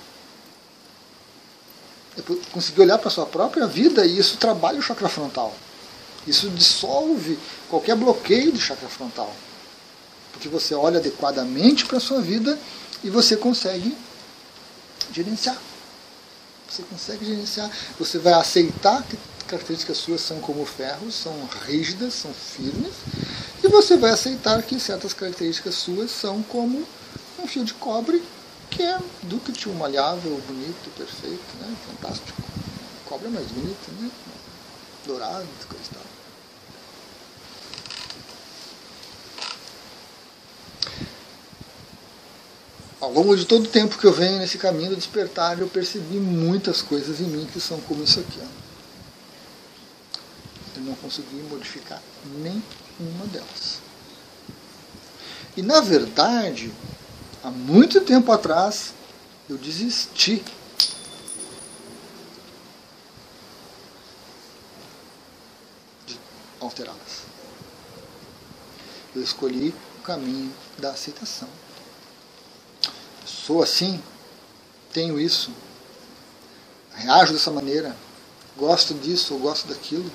Conseguir 2.52 2.80
olhar 2.80 2.98
para 2.98 3.08
a 3.08 3.10
sua 3.10 3.26
própria 3.26 3.66
vida 3.66 4.06
e 4.06 4.18
isso 4.18 4.36
trabalha 4.36 4.78
o 4.78 4.82
chakra 4.82 5.08
frontal. 5.08 5.54
Isso 6.26 6.48
dissolve 6.50 7.38
qualquer 7.68 7.94
bloqueio 7.94 8.52
do 8.52 8.58
chakra 8.58 8.88
frontal. 8.88 9.34
Porque 10.32 10.48
você 10.48 10.74
olha 10.74 10.98
adequadamente 10.98 11.84
para 11.86 11.98
a 11.98 12.00
sua 12.00 12.20
vida 12.20 12.58
e 13.04 13.10
você 13.10 13.36
consegue 13.36 13.96
gerenciar. 15.12 15.56
Você 16.68 16.82
consegue 16.82 17.24
gerenciar. 17.24 17.70
Você 17.98 18.18
vai 18.18 18.32
aceitar 18.32 19.02
que 19.04 19.16
características 19.46 19.98
suas 19.98 20.20
são 20.20 20.40
como 20.40 20.66
ferro, 20.66 21.10
são 21.12 21.32
rígidas, 21.66 22.14
são 22.14 22.32
firmes. 22.32 22.92
E 23.62 23.68
você 23.68 23.96
vai 23.96 24.10
aceitar 24.10 24.60
que 24.62 24.78
certas 24.80 25.12
características 25.12 25.74
suas 25.76 26.10
são 26.10 26.42
como 26.42 26.84
um 27.38 27.46
fio 27.46 27.64
de 27.64 27.74
cobre 27.74 28.22
que 28.70 28.82
é 28.82 28.98
dúctil, 29.22 29.72
maleável, 29.74 30.40
bonito, 30.46 30.90
perfeito, 30.96 31.56
né? 31.60 31.74
fantástico. 31.86 32.42
Cobre 33.06 33.28
é 33.28 33.30
mais 33.30 33.46
bonito, 33.46 33.92
né? 34.00 34.10
Dourado, 35.06 35.46
coisa 35.68 35.84
e 35.84 35.94
tal. 35.94 36.02
Ao 43.00 43.12
longo 43.12 43.36
de 43.36 43.44
todo 43.44 43.66
o 43.66 43.68
tempo 43.68 43.98
que 43.98 44.04
eu 44.04 44.12
venho 44.12 44.38
nesse 44.38 44.58
caminho 44.58 44.90
do 44.90 44.96
despertar, 44.96 45.58
eu 45.60 45.68
percebi 45.68 46.16
muitas 46.16 46.82
coisas 46.82 47.20
em 47.20 47.24
mim 47.24 47.46
que 47.52 47.60
são 47.60 47.78
como 47.82 48.02
isso 48.02 48.18
aqui. 48.20 48.40
Ó. 48.40 48.46
Eu 50.76 50.82
não 50.82 50.94
consegui 50.96 51.36
modificar 51.48 52.02
nenhuma 52.24 53.26
delas. 53.30 53.80
E 55.56 55.62
na 55.62 55.80
verdade, 55.80 56.72
há 57.46 57.50
muito 57.50 58.00
tempo 58.00 58.32
atrás, 58.32 58.92
eu 59.48 59.56
desisti 59.56 60.44
de 66.04 66.18
alterá-las. 66.58 67.22
Eu 69.14 69.22
escolhi 69.22 69.72
o 70.00 70.02
caminho 70.02 70.52
da 70.76 70.90
aceitação. 70.90 71.48
Sou 73.24 73.62
assim, 73.62 74.02
tenho 74.92 75.20
isso, 75.20 75.52
reajo 76.96 77.32
dessa 77.32 77.52
maneira, 77.52 77.96
gosto 78.56 78.92
disso 78.92 79.34
ou 79.34 79.40
gosto 79.40 79.68
daquilo. 79.68 80.10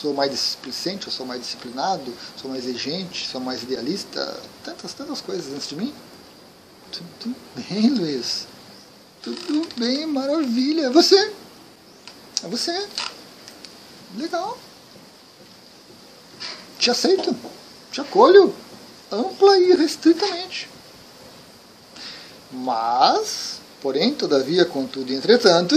Sou 0.00 0.14
mais 0.14 0.30
displicente, 0.30 1.06
eu 1.06 1.12
sou 1.12 1.26
mais 1.26 1.42
disciplinado, 1.42 2.12
sou 2.40 2.50
mais 2.50 2.64
exigente, 2.64 3.28
sou 3.28 3.40
mais 3.40 3.62
idealista, 3.62 4.40
tantas, 4.64 4.94
tantas 4.94 5.20
coisas 5.20 5.52
antes 5.52 5.68
de 5.68 5.76
mim. 5.76 5.94
Tudo 6.90 7.36
bem, 7.54 7.90
Luiz. 7.90 8.46
Tudo 9.22 9.68
bem, 9.76 10.06
maravilha. 10.06 10.86
É 10.86 10.90
você. 10.90 11.32
É 12.42 12.48
você. 12.48 12.88
Legal. 14.16 14.58
Te 16.78 16.90
aceito. 16.90 17.36
Te 17.92 18.00
acolho. 18.00 18.54
Ampla 19.10 19.58
e 19.58 19.74
restritamente. 19.74 20.68
Mas, 22.50 23.60
porém, 23.80 24.14
todavia, 24.14 24.64
contudo 24.64 25.12
entretanto, 25.12 25.74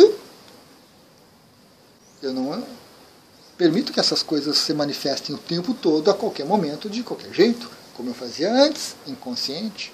eu 2.23 2.33
não 2.33 2.53
permito 3.57 3.93
que 3.93 3.99
essas 3.99 4.21
coisas 4.21 4.57
se 4.57 4.73
manifestem 4.73 5.35
o 5.35 5.37
tempo 5.37 5.73
todo, 5.73 6.11
a 6.11 6.13
qualquer 6.13 6.45
momento, 6.45 6.89
de 6.89 7.03
qualquer 7.03 7.33
jeito, 7.33 7.69
como 7.95 8.09
eu 8.09 8.13
fazia 8.13 8.51
antes, 8.51 8.95
inconsciente. 9.07 9.93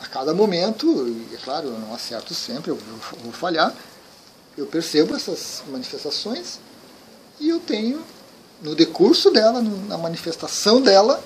A 0.00 0.06
cada 0.06 0.32
momento, 0.34 0.86
e 1.08 1.34
é 1.34 1.38
claro, 1.38 1.68
eu 1.68 1.78
não 1.78 1.94
acerto 1.94 2.34
sempre, 2.34 2.70
eu 2.70 2.78
vou 3.22 3.32
falhar, 3.32 3.74
eu 4.56 4.66
percebo 4.66 5.14
essas 5.14 5.62
manifestações 5.68 6.60
e 7.40 7.48
eu 7.48 7.60
tenho, 7.60 8.02
no 8.60 8.74
decurso 8.74 9.30
dela, 9.30 9.62
na 9.62 9.96
manifestação 9.96 10.80
dela, 10.80 11.22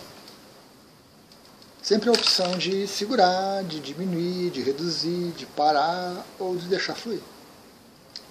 sempre 1.83 2.09
a 2.09 2.13
opção 2.13 2.57
de 2.57 2.87
segurar, 2.87 3.65
de 3.65 3.81
diminuir, 3.81 4.51
de 4.51 4.63
reduzir, 4.63 5.33
de 5.37 5.47
parar 5.47 6.25
ou 6.39 6.57
de 6.57 6.67
deixar 6.67 6.95
fluir. 6.95 7.21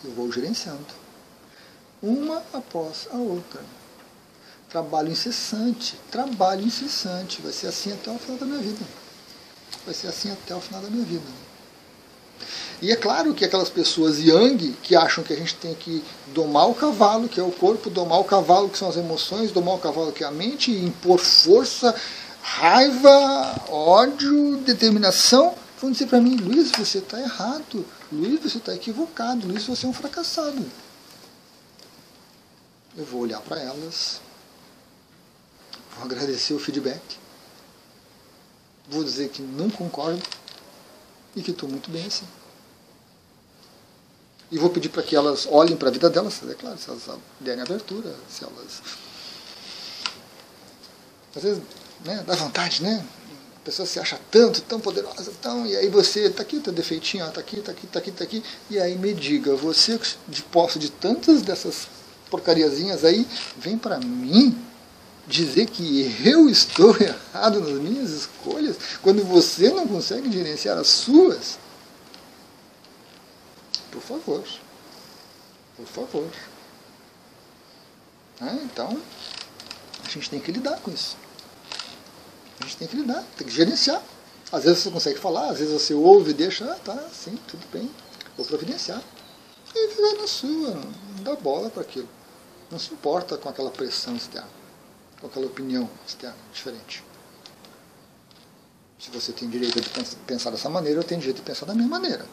Eu 0.04 0.12
vou 0.12 0.32
gerenciando. 0.32 0.86
Uma 2.02 2.42
após 2.54 3.08
a 3.12 3.18
outra. 3.18 3.62
Trabalho 4.70 5.12
incessante, 5.12 6.00
trabalho 6.10 6.66
incessante. 6.66 7.42
Vai 7.42 7.52
ser 7.52 7.68
assim 7.68 7.92
até 7.92 8.10
o 8.10 8.18
final 8.18 8.38
da 8.38 8.46
minha 8.46 8.60
vida. 8.60 8.86
Vai 9.86 9.94
ser 9.94 10.08
assim 10.08 10.32
até 10.32 10.56
o 10.56 10.62
final 10.62 10.82
da 10.82 10.90
minha 10.90 11.06
vida. 11.06 11.26
E 12.82 12.92
é 12.92 12.96
claro 12.96 13.34
que 13.36 13.46
aquelas 13.46 13.70
pessoas 13.70 14.18
yang 14.18 14.76
que 14.82 14.96
acham 14.96 15.24
que 15.24 15.32
a 15.32 15.36
gente 15.36 15.54
tem 15.56 15.76
que 15.76 16.04
domar 16.34 16.68
o 16.68 16.74
cavalo, 16.74 17.30
que 17.30 17.40
é 17.40 17.44
o 17.44 17.52
corpo, 17.52 17.92
domar 17.92 18.20
o 18.20 18.24
cavalo, 18.24 18.70
que 18.70 18.78
são 18.78 18.90
as 18.90 18.98
emoções, 18.98 19.52
domar 19.52 19.76
o 19.76 19.80
cavalo, 19.80 20.12
que 20.12 20.24
é 20.24 20.28
a 20.28 20.32
mente, 20.32 20.72
impor 20.72 21.20
força, 21.20 21.94
raiva, 22.42 23.56
ódio, 23.70 24.58
determinação, 24.66 25.54
vão 25.82 25.92
dizer 25.92 26.06
para 26.06 26.22
mim, 26.22 26.36
Luiz, 26.36 26.72
você 26.72 27.00
está 27.00 27.20
errado, 27.20 27.86
Luiz, 28.12 28.40
você 28.40 28.60
está 28.60 28.74
equivocado, 28.76 29.48
Luiz, 29.48 29.66
você 29.66 29.86
é 29.86 29.90
um 29.90 29.94
fracassado. 29.94 30.64
Eu 32.96 33.06
vou 33.06 33.22
olhar 33.22 33.42
para 33.42 33.60
elas, 33.60 34.22
vou 35.96 36.06
agradecer 36.06 36.54
o 36.54 36.60
feedback, 36.60 37.02
vou 38.90 39.04
dizer 39.04 39.30
que 39.30 39.42
não 39.42 39.70
concordo 39.70 40.22
e 41.36 41.42
que 41.42 41.52
estou 41.52 41.68
muito 41.68 41.90
bem 41.90 42.06
assim. 42.06 42.28
E 44.52 44.58
vou 44.60 44.70
pedir 44.70 44.90
para 44.90 45.02
que 45.02 45.16
elas 45.16 45.48
olhem 45.50 45.78
para 45.78 45.88
a 45.88 45.92
vida 45.92 46.10
delas, 46.10 46.42
é 46.48 46.54
claro, 46.54 46.78
se 46.78 46.90
elas 46.90 47.04
derem 47.40 47.64
abertura, 47.64 48.14
se 48.30 48.44
elas. 48.44 48.82
Às 51.34 51.42
vezes 51.42 51.64
né? 52.04 52.24
Dá 52.26 52.36
vontade, 52.36 52.82
né? 52.84 53.06
A 53.62 53.66
pessoa 53.66 53.86
se 53.86 54.00
acha 54.00 54.20
tanto, 54.32 54.60
tão 54.62 54.80
poderosa, 54.80 55.32
tão, 55.40 55.68
e 55.68 55.76
aí 55.76 55.88
você, 55.88 56.32
tá 56.32 56.42
aqui 56.42 56.58
o 56.58 56.62
teu 56.62 56.74
defeitinho, 56.74 57.24
ó, 57.26 57.30
tá 57.30 57.40
aqui, 57.40 57.62
tá 57.62 57.72
aqui, 57.72 57.86
tá 57.86 58.00
aqui, 58.00 58.12
tá 58.12 58.24
aqui, 58.24 58.44
e 58.72 58.80
aí 58.80 58.98
me 58.98 59.14
diga, 59.14 59.56
você 59.56 60.00
de 60.28 60.42
posse 60.42 60.80
de 60.80 60.90
tantas 60.90 61.44
dessas 61.44 61.88
porcariazinhas 62.32 63.06
aí, 63.06 63.28
vem 63.58 63.78
para 63.78 64.00
mim 64.00 64.58
dizer 65.28 65.68
que 65.68 66.12
eu 66.26 66.50
estou 66.50 66.96
errado 67.00 67.60
nas 67.60 67.80
minhas 67.80 68.10
escolhas, 68.10 68.78
quando 69.04 69.24
você 69.24 69.70
não 69.70 69.88
consegue 69.88 70.32
gerenciar 70.32 70.80
as 70.80 70.88
suas? 70.88 71.60
Por 73.92 74.02
favor. 74.02 74.44
Por 75.78 75.86
favor. 75.86 76.28
É, 78.42 78.54
então, 78.64 79.00
a 80.04 80.10
gente 80.10 80.30
tem 80.30 80.40
que 80.40 80.52
lidar 80.52 80.80
com 80.80 80.90
isso. 80.90 81.16
A 82.62 82.66
gente 82.66 82.78
tem 82.78 82.88
que 82.88 82.96
lidar, 82.96 83.24
tem 83.38 83.48
que 83.48 83.54
gerenciar. 83.54 84.02
Às 84.52 84.66
vezes 84.66 84.84
você 84.84 84.92
consegue 84.92 85.20
falar, 85.20 85.50
às 85.50 85.60
vezes 85.60 85.74
você 85.74 85.94
ouve 85.94 86.32
e 86.32 86.34
deixa, 86.34 86.66
ah, 86.66 86.76
tá, 86.76 86.98
sim, 87.12 87.38
tudo 87.48 87.66
bem, 87.72 87.90
vou 88.38 88.46
providenciar. 88.46 89.02
E 89.74 89.88
fica 89.90 90.22
na 90.22 90.28
sua, 90.28 90.72
não 90.72 91.24
dá 91.24 91.36
bola 91.36 91.70
para 91.70 91.82
aquilo. 91.82 92.08
Não 92.70 92.78
se 92.78 92.94
importa 92.94 93.38
com 93.38 93.50
aquela 93.50 93.72
pressão 93.72 94.16
externa, 94.16 94.50
com 95.20 95.28
aquela 95.28 95.46
opinião 95.46 95.90
externa 96.06 96.36
diferente. 96.54 97.04
Se 99.00 99.10
você 99.10 99.32
tem 99.32 99.50
direito 99.50 99.82
de 99.82 99.90
pensar 100.28 100.52
dessa 100.52 100.70
maneira, 100.70 101.00
eu 101.00 101.04
tenho 101.04 101.20
direito 101.20 101.38
de 101.38 101.44
pensar 101.44 101.66
da 101.66 101.74
minha 101.74 101.88
maneira. 101.88 102.26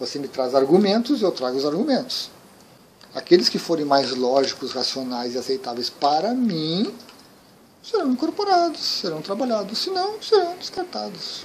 Você 0.00 0.18
me 0.18 0.28
traz 0.28 0.54
argumentos, 0.54 1.20
eu 1.20 1.30
trago 1.30 1.58
os 1.58 1.66
argumentos. 1.66 2.30
Aqueles 3.14 3.48
que 3.48 3.58
forem 3.58 3.84
mais 3.84 4.12
lógicos, 4.12 4.72
racionais 4.72 5.34
e 5.34 5.38
aceitáveis 5.38 5.90
para 5.90 6.32
mim, 6.32 6.94
serão 7.84 8.10
incorporados, 8.10 8.80
serão 8.80 9.20
trabalhados, 9.20 9.78
se 9.78 9.90
não, 9.90 10.20
serão 10.22 10.56
descartados. 10.56 11.44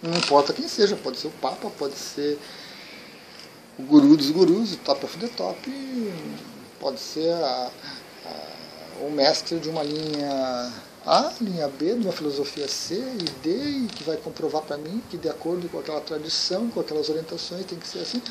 Não 0.00 0.16
importa 0.16 0.52
quem 0.52 0.68
seja, 0.68 0.96
pode 0.96 1.18
ser 1.18 1.26
o 1.26 1.32
Papa, 1.32 1.68
pode 1.70 1.96
ser 1.96 2.38
o 3.78 3.82
guru 3.82 4.16
dos 4.16 4.30
gurus, 4.30 4.74
o 4.74 4.76
top 4.78 5.04
of 5.04 5.18
the 5.18 5.28
top, 5.28 5.58
pode 6.78 7.00
ser 7.00 7.32
a, 7.32 7.70
a, 8.24 9.04
o 9.04 9.10
mestre 9.10 9.58
de 9.58 9.68
uma 9.68 9.82
linha 9.82 10.72
A, 11.04 11.32
linha 11.40 11.68
B, 11.68 11.96
de 11.96 12.06
uma 12.06 12.12
filosofia 12.12 12.68
C 12.68 12.94
e 12.94 13.24
D, 13.42 13.50
e 13.50 13.86
que 13.88 14.04
vai 14.04 14.16
comprovar 14.16 14.62
para 14.62 14.78
mim 14.78 15.02
que 15.10 15.18
de 15.18 15.28
acordo 15.28 15.68
com 15.68 15.80
aquela 15.80 16.00
tradição, 16.00 16.70
com 16.70 16.80
aquelas 16.80 17.08
orientações, 17.08 17.66
tem 17.66 17.78
que 17.78 17.88
ser 17.88 18.00
assim. 18.00 18.22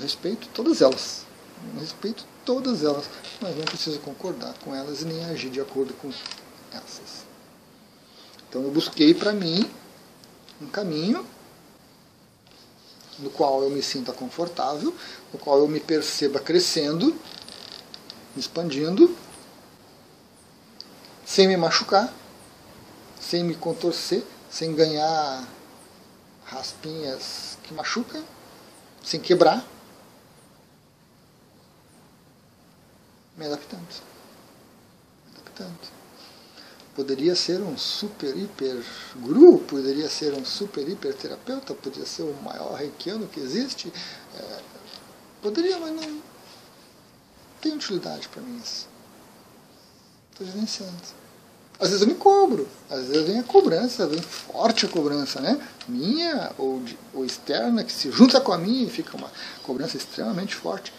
Respeito 0.00 0.48
todas 0.52 0.82
elas. 0.82 1.24
Respeito 1.80 2.24
todas 2.44 2.84
elas, 2.84 3.08
mas 3.40 3.56
não 3.56 3.64
preciso 3.64 3.98
concordar 4.00 4.54
com 4.62 4.74
elas 4.74 5.00
e 5.00 5.06
nem 5.06 5.24
agir 5.24 5.48
de 5.50 5.60
acordo 5.60 5.94
com 5.94 6.10
essas. 6.74 7.24
Então 8.48 8.62
eu 8.62 8.70
busquei 8.70 9.14
para 9.14 9.32
mim 9.32 9.68
um 10.60 10.66
caminho 10.66 11.26
no 13.18 13.30
qual 13.30 13.62
eu 13.62 13.70
me 13.70 13.82
sinta 13.82 14.12
confortável, 14.12 14.94
no 15.32 15.38
qual 15.38 15.58
eu 15.58 15.68
me 15.68 15.80
perceba 15.80 16.40
crescendo, 16.40 17.16
expandindo, 18.36 19.16
sem 21.24 21.46
me 21.46 21.56
machucar, 21.56 22.12
sem 23.20 23.44
me 23.44 23.54
contorcer, 23.54 24.24
sem 24.50 24.74
ganhar 24.74 25.46
raspinhas 26.44 27.56
que 27.62 27.72
machucam, 27.72 28.22
sem 29.02 29.20
quebrar. 29.20 29.64
Me 33.36 33.46
adaptando. 33.46 34.02
Me 35.26 35.40
adaptando. 35.40 36.03
Poderia 36.94 37.34
ser 37.34 37.60
um 37.60 37.76
super, 37.76 38.36
hiper 38.36 38.80
guru, 39.16 39.58
poderia 39.58 40.08
ser 40.08 40.32
um 40.34 40.44
super, 40.44 40.88
hiper 40.88 41.12
terapeuta, 41.14 41.74
poderia 41.74 42.06
ser 42.06 42.22
o 42.22 42.34
maior 42.42 42.74
reikiano 42.74 43.26
que 43.26 43.40
existe. 43.40 43.92
É, 44.36 44.60
poderia, 45.42 45.78
mas 45.78 45.92
não 45.92 46.22
tem 47.60 47.72
utilidade 47.72 48.28
para 48.28 48.42
mim 48.42 48.60
isso. 48.62 48.86
Estou 50.30 50.46
gerenciando. 50.46 50.94
Às 51.80 51.88
vezes 51.88 52.02
eu 52.02 52.08
me 52.08 52.14
cobro, 52.14 52.68
às 52.88 53.08
vezes 53.08 53.26
vem 53.26 53.40
a 53.40 53.42
cobrança, 53.42 54.06
vem 54.06 54.22
forte 54.22 54.86
a 54.86 54.88
cobrança, 54.88 55.40
né? 55.40 55.60
Minha 55.88 56.52
ou, 56.56 56.80
de, 56.80 56.96
ou 57.12 57.24
externa, 57.24 57.82
que 57.82 57.92
se 57.92 58.10
junta 58.12 58.40
com 58.40 58.52
a 58.52 58.58
minha 58.58 58.84
e 58.84 58.90
fica 58.90 59.16
uma 59.16 59.30
cobrança 59.62 59.96
extremamente 59.96 60.54
forte. 60.54 60.92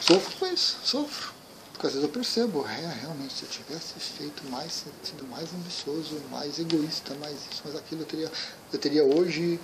Sofro 0.00 0.36
com 0.38 0.46
isso, 0.46 0.76
sofro. 0.84 1.35
Porque 1.76 1.88
às 1.88 1.92
vezes 1.92 2.08
eu 2.08 2.12
percebo, 2.12 2.66
é, 2.66 3.00
realmente, 3.02 3.34
se 3.34 3.42
eu 3.42 3.50
tivesse 3.50 4.00
feito 4.00 4.42
mais, 4.48 4.84
sido 5.04 5.26
mais 5.26 5.52
ambicioso, 5.52 6.18
mais 6.30 6.58
egoísta, 6.58 7.14
mais 7.16 7.34
isso, 7.34 7.60
mais 7.66 7.76
aquilo, 7.76 8.00
eu 8.00 8.06
teria, 8.06 8.32
eu 8.72 8.78
teria 8.78 9.04
hoje. 9.04 9.60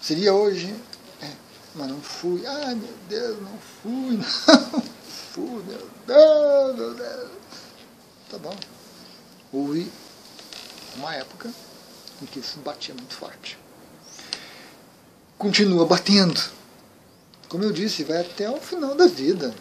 Seria 0.00 0.32
hoje. 0.32 0.74
É, 1.20 1.30
mas 1.74 1.88
não 1.88 2.00
fui. 2.00 2.46
Ai 2.46 2.74
meu 2.76 2.94
Deus, 3.10 3.42
não 3.42 3.58
fui, 3.58 4.16
não 4.72 4.80
fui, 4.80 5.62
meu 5.64 5.90
Deus, 6.06 6.76
meu 6.78 6.94
Deus. 6.94 7.30
Tá 8.30 8.38
bom. 8.38 8.56
Houve 9.52 9.92
uma 10.96 11.14
época 11.14 11.52
em 12.22 12.24
que 12.24 12.38
isso 12.38 12.58
batia 12.60 12.94
muito 12.94 13.12
forte. 13.12 13.58
Continua 15.36 15.84
batendo. 15.84 16.40
Como 17.50 17.64
eu 17.64 17.70
disse, 17.70 18.02
vai 18.02 18.22
até 18.22 18.48
o 18.48 18.56
final 18.56 18.94
da 18.94 19.06
vida 19.06 19.54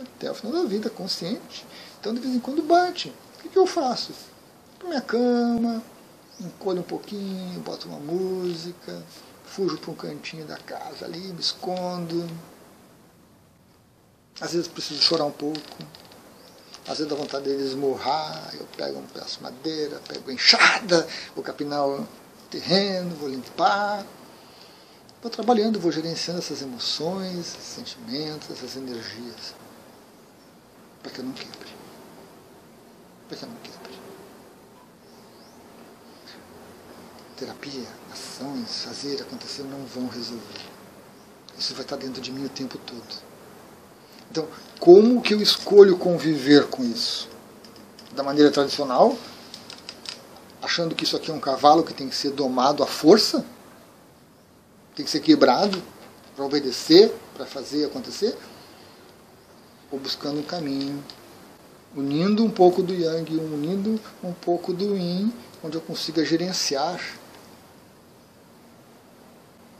até 0.00 0.30
o 0.30 0.34
final 0.34 0.52
da 0.52 0.68
vida, 0.68 0.90
consciente. 0.90 1.64
Então, 2.00 2.14
de 2.14 2.20
vez 2.20 2.34
em 2.34 2.40
quando 2.40 2.62
bate. 2.62 3.12
O 3.38 3.42
que, 3.42 3.48
que 3.48 3.58
eu 3.58 3.66
faço? 3.66 4.12
Para 4.78 4.88
minha 4.88 5.00
cama, 5.00 5.82
encolho 6.40 6.80
um 6.80 6.84
pouquinho, 6.84 7.60
boto 7.60 7.88
uma 7.88 7.98
música, 7.98 9.02
fujo 9.44 9.78
para 9.78 9.90
um 9.90 9.94
cantinho 9.94 10.44
da 10.46 10.56
casa 10.56 11.04
ali, 11.04 11.18
me 11.18 11.40
escondo. 11.40 12.28
Às 14.40 14.52
vezes 14.52 14.68
preciso 14.68 15.00
chorar 15.00 15.24
um 15.24 15.30
pouco. 15.30 15.60
Às 16.86 16.98
vezes 16.98 17.06
dá 17.06 17.14
vontade 17.14 17.44
de 17.44 17.62
esmurrar, 17.62 18.50
eu 18.54 18.66
pego 18.76 18.98
um 18.98 19.06
pedaço 19.06 19.38
de 19.38 19.42
madeira, 19.42 20.00
pego 20.06 20.30
enxada, 20.30 21.06
vou 21.34 21.42
capinar 21.42 21.86
o 21.86 22.06
terreno, 22.50 23.14
vou 23.16 23.28
limpar. 23.28 24.04
Vou 25.22 25.30
trabalhando, 25.30 25.80
vou 25.80 25.90
gerenciando 25.90 26.40
essas 26.40 26.60
emoções, 26.60 27.38
esses 27.38 27.64
sentimentos, 27.64 28.50
essas 28.50 28.76
energias 28.76 29.54
para 31.04 31.12
que 31.12 31.18
eu 31.18 31.24
não 31.26 31.32
quebre. 31.32 31.68
Para 33.28 33.36
que 33.36 33.44
eu 33.44 33.48
não 33.50 33.56
quebre. 33.56 33.94
Terapia, 37.36 37.86
ações, 38.10 38.84
fazer, 38.84 39.20
acontecer 39.20 39.64
não 39.64 39.84
vão 39.84 40.08
resolver. 40.08 40.64
Isso 41.58 41.74
vai 41.74 41.82
estar 41.82 41.96
dentro 41.96 42.22
de 42.22 42.32
mim 42.32 42.46
o 42.46 42.48
tempo 42.48 42.78
todo. 42.78 43.22
Então, 44.30 44.48
como 44.80 45.20
que 45.20 45.34
eu 45.34 45.42
escolho 45.42 45.98
conviver 45.98 46.68
com 46.68 46.82
isso? 46.82 47.28
Da 48.12 48.22
maneira 48.22 48.50
tradicional, 48.50 49.14
achando 50.62 50.94
que 50.94 51.04
isso 51.04 51.16
aqui 51.16 51.30
é 51.30 51.34
um 51.34 51.40
cavalo 51.40 51.84
que 51.84 51.92
tem 51.92 52.08
que 52.08 52.16
ser 52.16 52.30
domado 52.30 52.82
à 52.82 52.86
força, 52.86 53.44
tem 54.96 55.04
que 55.04 55.10
ser 55.10 55.20
quebrado 55.20 55.82
para 56.34 56.44
obedecer, 56.46 57.12
para 57.36 57.44
fazer 57.44 57.84
acontecer, 57.84 58.36
ou 59.94 60.00
buscando 60.00 60.40
um 60.40 60.42
caminho, 60.42 61.02
unindo 61.94 62.44
um 62.44 62.50
pouco 62.50 62.82
do 62.82 62.92
Yang, 62.92 63.36
unindo 63.36 64.00
um 64.24 64.32
pouco 64.32 64.72
do 64.72 64.96
Yin, 64.96 65.32
onde 65.62 65.76
eu 65.76 65.80
consiga 65.80 66.24
gerenciar. 66.24 67.00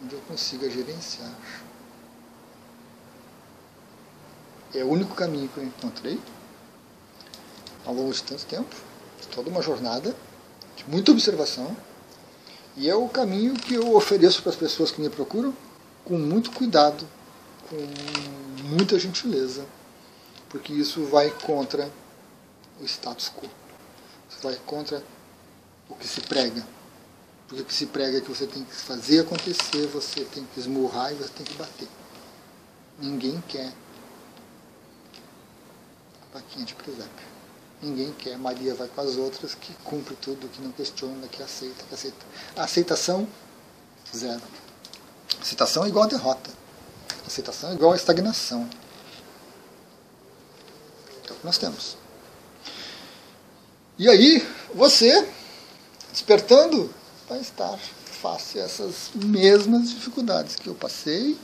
Onde 0.03 0.15
eu 0.15 0.21
consiga 0.29 0.71
gerenciar. 0.71 1.35
É 4.73 4.85
o 4.85 4.89
único 4.89 5.15
caminho 5.17 5.49
que 5.49 5.59
eu 5.59 5.65
encontrei 5.65 6.21
ao 7.85 7.93
longo 7.93 8.13
de 8.13 8.23
tanto 8.23 8.47
tempo, 8.47 8.75
de 9.21 9.27
toda 9.29 9.51
uma 9.51 9.63
jornada, 9.63 10.15
de 10.77 10.89
muita 10.89 11.11
observação, 11.11 11.77
e 12.77 12.89
é 12.89 12.95
o 12.95 13.09
caminho 13.09 13.55
que 13.55 13.75
eu 13.75 13.95
ofereço 13.95 14.43
para 14.43 14.51
as 14.51 14.57
pessoas 14.57 14.91
que 14.91 15.01
me 15.01 15.11
procuram 15.11 15.55
com 16.05 16.17
muito 16.17 16.51
cuidado, 16.53 17.07
com 17.69 17.77
muita 18.69 18.99
gentileza 18.99 19.65
porque 20.55 20.73
isso 20.73 21.05
vai 21.07 21.31
contra 21.31 21.91
o 22.81 22.85
status 22.85 23.29
quo. 23.29 23.51
Isso 24.31 24.39
vai 24.41 24.55
contra 24.65 25.03
o 25.89 25.97
que 25.97 26.07
se 26.07 26.21
prega. 26.21 26.65
Porque 27.49 27.63
o 27.63 27.65
que 27.65 27.75
se 27.75 27.87
prega 27.87 28.19
é 28.19 28.21
que 28.21 28.29
você 28.29 28.47
tem 28.47 28.63
que 28.63 28.73
fazer 28.73 29.23
acontecer, 29.23 29.89
você 29.89 30.25
tem 30.27 30.47
que 30.47 30.61
esmurrar 30.61 31.11
e 31.11 31.17
você 31.17 31.31
tem 31.31 31.45
que 31.45 31.55
bater. 31.55 31.89
Ninguém 33.01 33.43
quer 33.49 33.73
a 36.23 36.35
vaquinha 36.39 36.65
de 36.65 36.77
presépio. 36.77 37.27
Ninguém 37.83 38.13
quer. 38.13 38.39
Maria 38.39 38.77
vai 38.77 38.87
com 38.87 39.01
as 39.01 39.17
outras 39.17 39.57
que 39.57 39.75
cumpre 39.83 40.15
tudo, 40.15 40.49
que 40.49 40.63
não 40.63 40.71
questiona, 40.71 41.27
que 41.27 41.43
aceita, 41.43 41.85
que 41.89 41.95
aceita. 41.97 42.25
A 42.55 42.63
aceitação, 42.63 43.27
zero. 44.17 44.41
aceitação 45.43 45.85
é 45.85 45.89
igual 45.89 46.05
a 46.05 46.09
derrota. 46.09 46.49
Aceitação 47.27 47.71
é 47.71 47.75
igual 47.75 47.93
a 47.93 47.97
estagnação 47.97 48.71
nós 51.45 51.59
temos. 51.59 51.97
E 53.99 54.09
aí, 54.09 54.45
você, 54.75 55.29
despertando, 56.11 56.91
vai 57.29 57.41
estar 57.41 57.79
face 58.21 58.59
a 58.59 58.63
essas 58.63 59.11
mesmas 59.15 59.91
dificuldades 59.91 60.57
que 60.57 60.67
eu 60.67 60.75
passei 60.75 61.37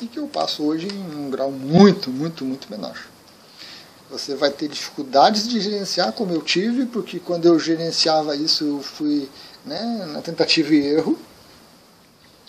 e 0.00 0.06
que 0.06 0.18
eu 0.18 0.26
passo 0.26 0.64
hoje 0.64 0.88
em 0.88 1.14
um 1.14 1.30
grau 1.30 1.52
muito, 1.52 2.10
muito, 2.10 2.44
muito 2.44 2.68
menor. 2.70 2.98
Você 4.10 4.34
vai 4.34 4.50
ter 4.50 4.68
dificuldades 4.68 5.46
de 5.46 5.60
gerenciar, 5.60 6.12
como 6.12 6.32
eu 6.32 6.42
tive, 6.42 6.86
porque 6.86 7.20
quando 7.20 7.46
eu 7.46 7.58
gerenciava 7.58 8.34
isso, 8.34 8.64
eu 8.64 8.82
fui 8.82 9.28
né, 9.64 10.08
na 10.12 10.20
tentativa 10.20 10.74
e 10.74 10.86
erro. 10.86 11.18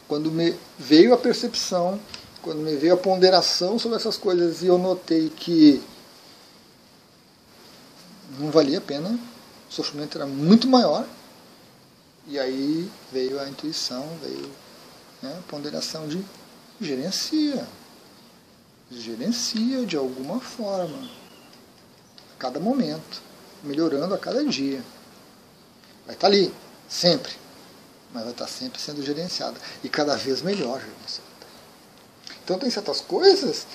Quando 0.07 0.31
me 0.31 0.55
veio 0.77 1.13
a 1.13 1.17
percepção, 1.17 1.99
quando 2.41 2.59
me 2.59 2.75
veio 2.75 2.93
a 2.93 2.97
ponderação 2.97 3.77
sobre 3.79 3.97
essas 3.97 4.17
coisas 4.17 4.61
e 4.61 4.67
eu 4.67 4.77
notei 4.77 5.29
que 5.29 5.81
não 8.39 8.51
valia 8.51 8.77
a 8.77 8.81
pena, 8.81 9.19
o 9.69 9.73
sofrimento 9.73 10.17
era 10.17 10.25
muito 10.25 10.67
maior. 10.67 11.05
E 12.27 12.39
aí 12.39 12.89
veio 13.11 13.39
a 13.39 13.47
intuição, 13.47 14.07
veio 14.21 14.51
né, 15.21 15.37
a 15.37 15.49
ponderação 15.49 16.07
de 16.07 16.23
gerencia. 16.81 17.67
Gerencia 18.89 19.85
de 19.85 19.95
alguma 19.95 20.39
forma, 20.39 21.09
a 22.33 22.39
cada 22.39 22.59
momento, 22.59 23.21
melhorando 23.63 24.13
a 24.13 24.17
cada 24.17 24.43
dia. 24.45 24.83
Vai 26.05 26.15
estar 26.15 26.27
ali, 26.27 26.53
sempre, 26.87 27.33
mas 28.13 28.23
vai 28.23 28.31
estar 28.31 28.47
sempre 28.47 28.79
sendo 28.79 29.03
gerenciada. 29.03 29.59
E 29.83 29.89
cada 29.89 30.15
vez 30.15 30.41
melhor 30.41 30.79
gerenciada. 30.79 31.35
Então 32.43 32.59
tem 32.59 32.69
certas 32.69 33.01
coisas 33.01 33.65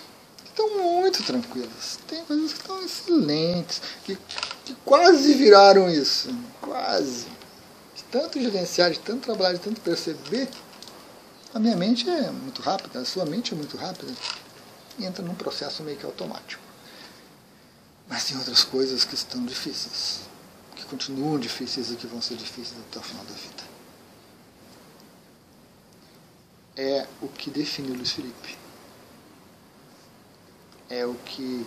estão 0.61 0.79
muito 0.79 1.23
tranquilas. 1.23 1.99
Tem 2.07 2.25
coisas 2.25 2.53
que 2.53 2.61
estão 2.61 2.83
excelentes, 2.85 3.81
que, 4.05 4.19
que 4.65 4.75
quase 4.85 5.35
viraram 5.35 5.89
isso. 5.89 6.29
Quase. 6.61 7.27
De 7.95 8.05
tanto 8.11 8.41
gerenciar, 8.41 8.91
de 8.91 8.99
tanto 8.99 9.23
trabalhar, 9.23 9.55
de 9.55 9.61
tanto 9.61 9.81
perceber, 9.81 10.49
a 11.55 11.59
minha 11.59 11.77
mente 11.77 12.09
é 12.09 12.31
muito 12.31 12.61
rápida, 12.61 13.01
a 13.01 13.05
sua 13.05 13.25
mente 13.25 13.55
é 13.55 13.57
muito 13.57 13.77
rápida. 13.77 14.13
E 14.99 15.05
entra 15.05 15.25
num 15.25 15.35
processo 15.35 15.83
meio 15.83 15.97
que 15.97 16.05
automático. 16.05 16.63
Mas 18.09 18.25
tem 18.25 18.37
outras 18.37 18.65
coisas 18.65 19.05
que 19.05 19.15
estão 19.15 19.45
difíceis, 19.45 20.21
que 20.75 20.85
continuam 20.85 21.39
difíceis 21.39 21.91
e 21.91 21.95
que 21.95 22.07
vão 22.07 22.21
ser 22.21 22.37
difíceis 22.37 22.79
até 22.89 22.99
o 22.99 23.03
final 23.03 23.25
da 23.25 23.35
vida. 23.35 23.71
É 26.77 27.07
o 27.23 27.29
que 27.29 27.51
define 27.51 27.97
Luiz 27.97 28.13
Felipe 28.13 28.59
é 30.91 31.07
o 31.07 31.15
que 31.15 31.65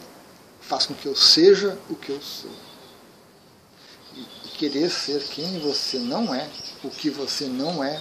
faz 0.59 0.85
com 0.85 0.93
que 0.93 1.05
eu 1.05 1.15
seja 1.15 1.77
o 1.89 1.95
que 1.95 2.09
eu 2.11 2.21
sou. 2.21 2.51
E, 4.15 4.43
querer 4.57 4.89
ser 4.89 5.23
quem 5.23 5.59
você 5.59 5.97
não 5.97 6.33
é, 6.35 6.47
o 6.83 6.89
que 6.89 7.09
você 7.09 7.45
não 7.45 7.83
é, 7.83 7.99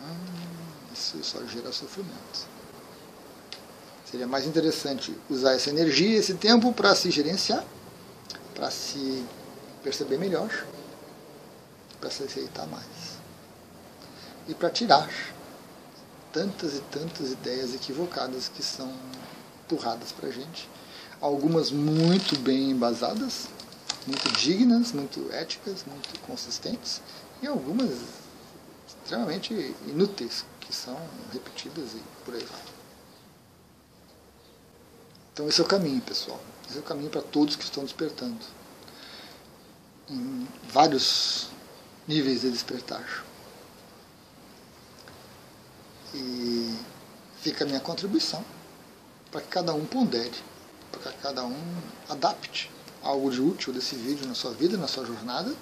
hum, 0.00 0.92
isso 0.92 1.22
só 1.22 1.44
gera 1.46 1.70
sofrimento. 1.70 2.48
Seria 4.10 4.26
mais 4.26 4.46
interessante 4.46 5.14
usar 5.28 5.52
essa 5.52 5.70
energia, 5.70 6.16
esse 6.16 6.34
tempo 6.34 6.72
para 6.72 6.94
se 6.94 7.10
gerenciar, 7.10 7.64
para 8.54 8.70
se 8.70 9.24
perceber 9.82 10.18
melhor, 10.18 10.50
para 12.00 12.10
se 12.10 12.22
aceitar 12.22 12.66
mais. 12.66 13.18
E 14.48 14.54
para 14.54 14.70
tirar 14.70 15.08
tantas 16.32 16.74
e 16.74 16.80
tantas 16.90 17.32
ideias 17.32 17.74
equivocadas 17.74 18.48
que 18.48 18.62
são 18.62 18.92
empurradas 19.68 20.12
para 20.12 20.28
a 20.28 20.32
gente. 20.32 20.68
Algumas 21.20 21.70
muito 21.70 22.38
bem 22.38 22.70
embasadas, 22.70 23.48
muito 24.06 24.30
dignas, 24.38 24.92
muito 24.92 25.30
éticas, 25.32 25.84
muito 25.86 26.18
consistentes, 26.20 27.02
e 27.42 27.46
algumas 27.46 27.90
extremamente 28.86 29.52
inúteis, 29.86 30.44
que 30.60 30.74
são 30.74 30.98
repetidas 31.32 31.92
e 31.94 32.02
por 32.24 32.34
aí 32.34 32.44
vai. 32.44 32.60
Então 35.32 35.48
esse 35.48 35.60
é 35.60 35.64
o 35.64 35.66
caminho, 35.66 36.00
pessoal. 36.00 36.40
Esse 36.68 36.78
é 36.78 36.80
o 36.80 36.84
caminho 36.84 37.10
para 37.10 37.22
todos 37.22 37.56
que 37.56 37.64
estão 37.64 37.84
despertando. 37.84 38.44
Em 40.10 40.48
vários 40.70 41.48
níveis 42.06 42.40
de 42.40 42.50
despertar. 42.50 43.24
E 46.14 46.74
fica 47.40 47.64
a 47.64 47.66
minha 47.66 47.80
contribuição 47.80 48.44
para 49.30 49.40
que 49.40 49.48
cada 49.48 49.72
um 49.74 49.84
pondere, 49.84 50.32
para 50.90 51.12
que 51.12 51.18
cada 51.18 51.44
um 51.44 51.82
adapte 52.08 52.70
algo 53.02 53.30
de 53.30 53.40
útil 53.40 53.72
desse 53.72 53.94
vídeo 53.94 54.26
na 54.26 54.34
sua 54.34 54.52
vida, 54.52 54.76
na 54.76 54.88
sua 54.88 55.04
jornada. 55.04 55.54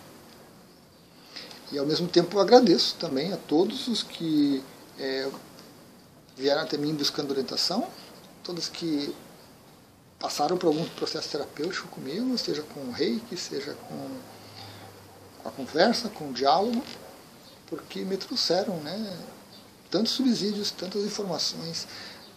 E 1.73 1.79
ao 1.79 1.87
mesmo 1.87 2.09
tempo 2.09 2.39
agradeço 2.39 2.95
também 2.97 3.33
a 3.33 3.37
todos 3.37 3.89
os 3.89 4.03
que 4.03 4.63
é, 4.99 5.29
vieram 6.37 6.63
até 6.63 6.77
mim 6.77 6.95
buscando 6.95 7.31
orientação, 7.31 7.89
todos 8.45 8.69
que 8.69 9.15
passaram 10.19 10.57
por 10.57 10.69
algum 10.69 10.85
processo 10.91 11.29
terapêutico 11.29 11.89
comigo, 11.89 12.37
seja 12.39 12.63
com 12.63 12.81
o 12.81 12.93
reiki, 12.93 13.37
seja 13.37 13.75
com, 13.89 14.09
com 15.43 15.49
a 15.49 15.53
conversa, 15.53 16.09
com 16.09 16.31
o 16.31 16.33
diálogo, 16.33 16.83
porque 17.67 18.05
me 18.05 18.17
trouxeram 18.17 18.77
né, 18.79 19.19
tantos 19.91 20.13
subsídios, 20.13 20.71
tantas 20.71 21.05
informações, 21.05 21.87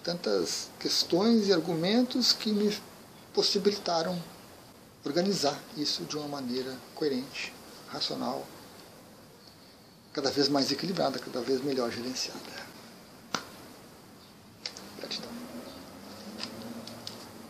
tantas 0.04 0.70
questões 0.80 1.47
e 1.47 1.54
argumentos 1.54 2.34
que 2.34 2.52
me 2.52 2.78
possibilitaram 3.34 4.22
organizar 5.06 5.58
isso 5.78 6.04
de 6.04 6.18
uma 6.18 6.28
maneira 6.28 6.76
coerente, 6.95 7.54
racional, 7.89 8.45
cada 10.14 10.30
vez 10.30 10.50
mais 10.50 10.72
equilibrada, 10.72 11.20
cada 11.20 11.41
vez 11.41 11.64
melhor 11.64 11.91
gerenciada. 11.91 12.68